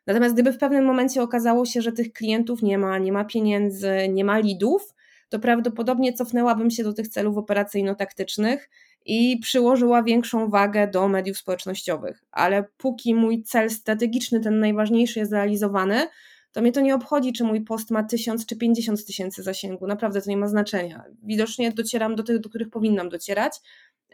[0.06, 3.92] Natomiast gdyby w pewnym momencie okazało się, że tych klientów nie ma, nie ma pieniędzy,
[4.08, 4.94] nie ma lidów,
[5.28, 8.70] to prawdopodobnie cofnęłabym się do tych celów operacyjno-taktycznych
[9.06, 12.24] i przyłożyła większą wagę do mediów społecznościowych.
[12.30, 16.08] Ale póki mój cel strategiczny, ten najważniejszy, jest realizowany,
[16.52, 19.86] to mnie to nie obchodzi, czy mój post ma 1000 czy 50 tysięcy zasięgu.
[19.86, 21.04] Naprawdę to nie ma znaczenia.
[21.22, 23.60] Widocznie docieram do tych, do których powinnam docierać.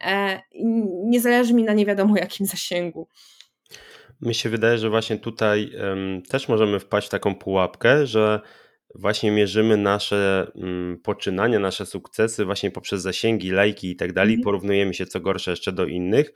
[0.00, 0.40] E,
[1.04, 3.08] nie zależy mi na nie wiadomo jakim zasięgu.
[4.20, 8.40] Mi się wydaje, że właśnie tutaj em, też możemy wpaść w taką pułapkę, że
[8.94, 14.44] właśnie mierzymy nasze mm, poczynania, nasze sukcesy właśnie poprzez zasięgi, lajki i tak dalej, Mhm.
[14.44, 16.32] porównujemy się co gorsze jeszcze do innych,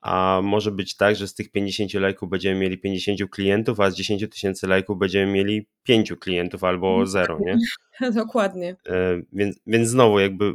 [0.00, 3.94] a może być tak, że z tych 50 lajków będziemy mieli 50 klientów, a z
[3.94, 7.58] 10 tysięcy lajków będziemy mieli 5 klientów albo zero, nie?
[8.14, 8.76] Dokładnie.
[8.86, 10.52] E, Więc, więc znowu, jakby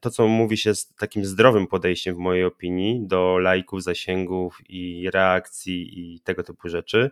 [0.00, 5.10] to, co mówi się z takim zdrowym podejściem, w mojej opinii, do lajków, zasięgów i
[5.10, 7.10] reakcji i tego typu rzeczy.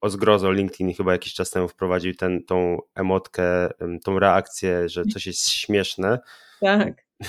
[0.00, 5.04] O zgrozo LinkedIn chyba jakiś czas temu wprowadził ten, tą emotkę, em, tą reakcję, że
[5.04, 6.18] coś jest śmieszne.
[6.60, 7.04] Tak.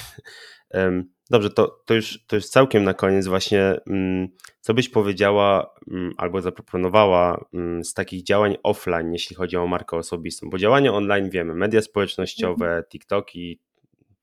[1.30, 4.28] Dobrze, to, to, już, to już całkiem na koniec właśnie, mm,
[4.62, 9.98] co byś powiedziała mm, albo zaproponowała mm, z takich działań offline, jeśli chodzi o markę
[9.98, 13.60] osobistą, bo działania online wiemy, media społecznościowe, TikToki,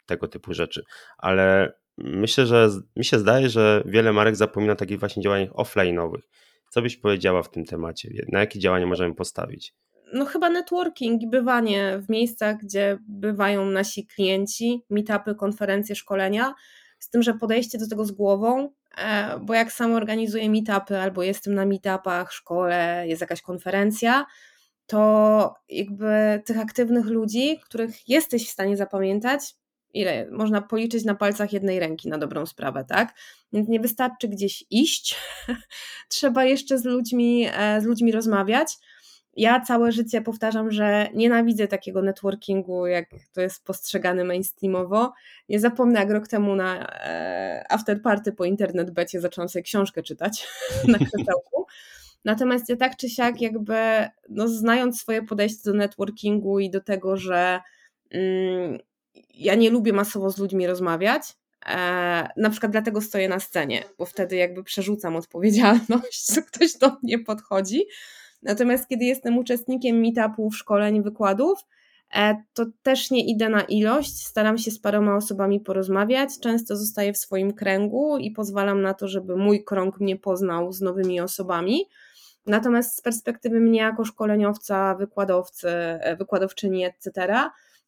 [0.07, 0.85] tego typu rzeczy,
[1.19, 6.23] ale myślę, że mi się zdaje, że wiele marek zapomina o takich właśnie działaniach offline'owych.
[6.71, 8.11] Co byś powiedziała w tym temacie?
[8.33, 9.75] Na jakie działania możemy postawić?
[10.13, 16.55] No chyba networking i bywanie w miejscach, gdzie bywają nasi klienci, meetupy, konferencje, szkolenia,
[16.99, 18.69] z tym, że podejście do tego z głową,
[18.99, 24.27] e, bo jak sam organizuję meetupy albo jestem na meetupach, szkole, jest jakaś konferencja,
[24.87, 29.55] to jakby tych aktywnych ludzi, których jesteś w stanie zapamiętać,
[29.95, 33.15] ile można policzyć na palcach jednej ręki na dobrą sprawę, tak?
[33.53, 35.17] Więc nie wystarczy gdzieś iść,
[36.09, 38.69] trzeba jeszcze z ludźmi, e, z ludźmi rozmawiać.
[39.37, 45.13] Ja całe życie powtarzam, że nienawidzę takiego networkingu, jak to jest postrzegane mainstreamowo.
[45.49, 50.47] Nie zapomnę, jak rok temu na e, afterparty po internet becie zaczęłam sobie książkę czytać
[50.89, 51.67] na krzesełku.
[52.25, 53.75] Natomiast ja tak czy siak jakby,
[54.29, 57.61] no, znając swoje podejście do networkingu i do tego, że
[58.11, 58.79] mm,
[59.35, 61.23] ja nie lubię masowo z ludźmi rozmawiać,
[61.67, 61.77] e,
[62.37, 67.19] na przykład dlatego stoję na scenie, bo wtedy jakby przerzucam odpowiedzialność, że ktoś do mnie
[67.19, 67.85] podchodzi.
[68.43, 71.59] Natomiast kiedy jestem uczestnikiem meetupów, szkoleń, wykładów,
[72.15, 77.13] e, to też nie idę na ilość, staram się z paroma osobami porozmawiać, często zostaję
[77.13, 81.85] w swoim kręgu i pozwalam na to, żeby mój krąg mnie poznał z nowymi osobami.
[82.47, 87.11] Natomiast z perspektywy mnie jako szkoleniowca, wykładowcy, e, wykładowczyni, etc.,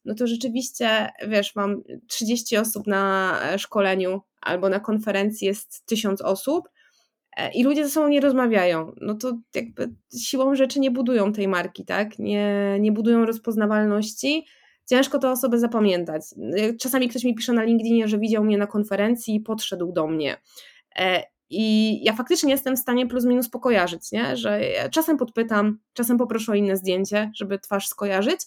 [0.05, 6.21] no to rzeczywiście, wiesz, mam 30 osób na e, szkoleniu albo na konferencji jest 1000
[6.21, 6.69] osób
[7.53, 8.91] i ludzie ze sobą nie rozmawiają.
[9.01, 12.19] No to jakby siłą rzeczy nie budują tej marki, tak?
[12.19, 14.45] Nie, nie budują rozpoznawalności.
[14.85, 16.21] Ciężko tę osobę zapamiętać.
[16.81, 20.37] Czasami ktoś mi pisze na LinkedInie, że widział mnie na konferencji i podszedł do mnie.
[21.49, 24.37] I ja faktycznie jestem w stanie plus minus pokojarzyć, nie?
[24.37, 24.61] że
[24.91, 28.41] czasem podpytam, czasem poproszę o inne zdjęcie, żeby twarz skojarzyć,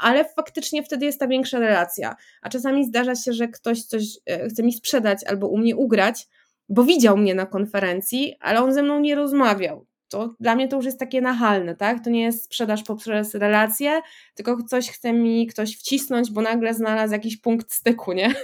[0.00, 2.16] ale faktycznie wtedy jest ta większa relacja.
[2.42, 6.28] A czasami zdarza się, że ktoś coś e, chce mi sprzedać albo u mnie ugrać,
[6.70, 9.86] bo widział mnie na konferencji, ale on ze mną nie rozmawiał.
[10.08, 12.04] To dla mnie to już jest takie nachalne, tak?
[12.04, 14.00] To nie jest sprzedaż poprzez relacje,
[14.34, 18.34] tylko coś chce mi ktoś wcisnąć, bo nagle znalazł jakiś punkt styku, nie?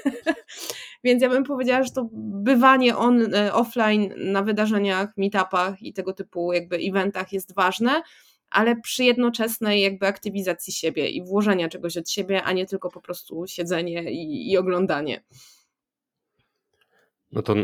[1.04, 6.12] Więc ja bym powiedziała, że to bywanie on, e, offline na wydarzeniach, meetupach i tego
[6.12, 8.02] typu jakby eventach jest ważne,
[8.50, 13.00] ale przy jednoczesnej jakby aktywizacji siebie i włożenia czegoś od siebie, a nie tylko po
[13.00, 15.22] prostu siedzenie i, i oglądanie.
[17.32, 17.54] No to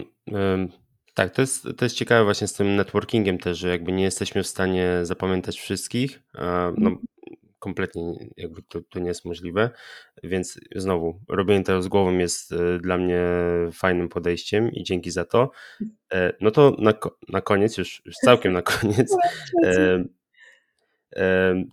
[1.15, 4.43] tak, to jest, to jest ciekawe właśnie z tym networkingiem też, że jakby nie jesteśmy
[4.43, 6.23] w stanie zapamiętać wszystkich.
[6.35, 6.99] No, mhm
[7.63, 9.71] kompletnie jakby to, to nie jest możliwe,
[10.23, 13.21] więc znowu robienie tego z głową jest e, dla mnie
[13.73, 15.51] fajnym podejściem i dzięki za to.
[16.13, 16.95] E, no to na,
[17.29, 19.17] na koniec, już, już całkiem na koniec,
[19.65, 20.05] e,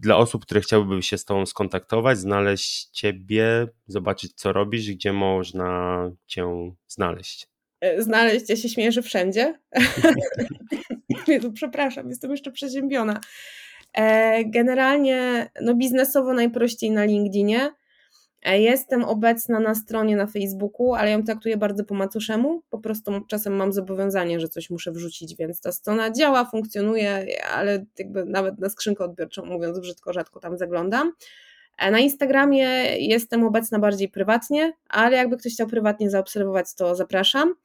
[0.01, 6.11] dla osób, które chciałyby się z Tobą skontaktować, znaleźć Ciebie, zobaczyć co robisz, gdzie można
[6.27, 7.47] Cię znaleźć.
[7.97, 9.59] Znaleźć, ja się śmieję, że wszędzie.
[11.53, 13.19] Przepraszam, jestem jeszcze przeziębiona.
[13.93, 17.71] E, generalnie no biznesowo najprościej na LinkedInie.
[18.43, 22.61] E, jestem obecna na stronie na Facebooku, ale ją traktuję bardzo po macuszemu.
[22.69, 27.85] Po prostu czasem mam zobowiązanie, że coś muszę wrzucić, więc ta strona działa, funkcjonuje, ale
[27.99, 31.11] jakby nawet na skrzynkę odbiorczą, mówiąc brzydko, rzadko tam zaglądam.
[31.79, 32.67] E, na Instagramie
[32.97, 37.55] jestem obecna bardziej prywatnie, ale jakby ktoś chciał prywatnie zaobserwować, to zapraszam.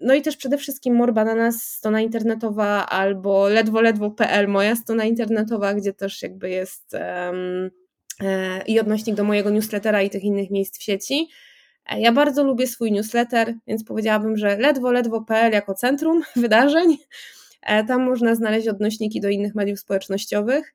[0.00, 5.92] No i też przede wszystkim Morbananas, strona internetowa albo ledwo ledwo.pl, moja strona internetowa, gdzie
[5.92, 7.70] też jakby jest um,
[8.20, 11.28] e, i odnośnik do mojego newslettera i tych innych miejsc w sieci.
[11.86, 16.96] E, ja bardzo lubię swój newsletter, więc powiedziałabym, że ledwo ledwo.pl jako centrum wydarzeń.
[17.62, 20.74] E, tam można znaleźć odnośniki do innych mediów społecznościowych.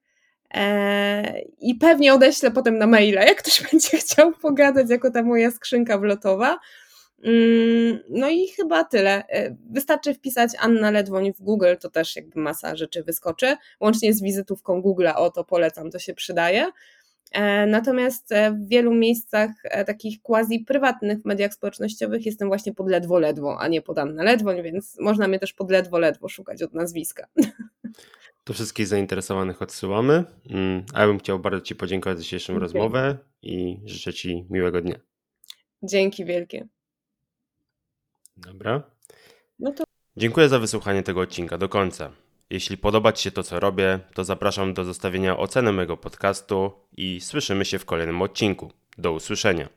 [1.60, 5.98] I pewnie odeślę potem na maila, jak ktoś będzie chciał pogadać, jako ta moja skrzynka
[5.98, 6.60] wlotowa.
[7.24, 9.28] Mm, no i chyba tyle.
[9.28, 13.56] E, wystarczy wpisać Anna Ledwoń w Google, to też jakby masa rzeczy wyskoczy.
[13.80, 16.72] Łącznie z wizytówką Google'a, o to polecam, to się przydaje.
[17.32, 19.52] E, natomiast e, w wielu miejscach
[19.86, 24.24] takich quasi prywatnych w mediach społecznościowych jestem właśnie pod ledwo ledwo, a nie pod Anna
[24.24, 27.28] Ledwoń, więc można mnie też pod ledwo ledwo szukać od nazwiska.
[28.46, 30.24] To wszystkich zainteresowanych odsyłamy.
[30.50, 34.82] Mm, a ja bym chciał bardzo Ci podziękować za dzisiejszą rozmowę i życzę Ci miłego
[34.82, 35.00] dnia.
[35.84, 36.68] Dzięki wielkie.
[38.38, 38.84] Dobra.
[39.60, 39.84] No to...
[40.18, 42.12] Dziękuję za wysłuchanie tego odcinka do końca.
[42.50, 47.22] Jeśli podoba Ci się to, co robię, to zapraszam do zostawienia oceny mojego podcastu i
[47.22, 48.72] słyszymy się w kolejnym odcinku.
[48.98, 49.70] Do usłyszenia.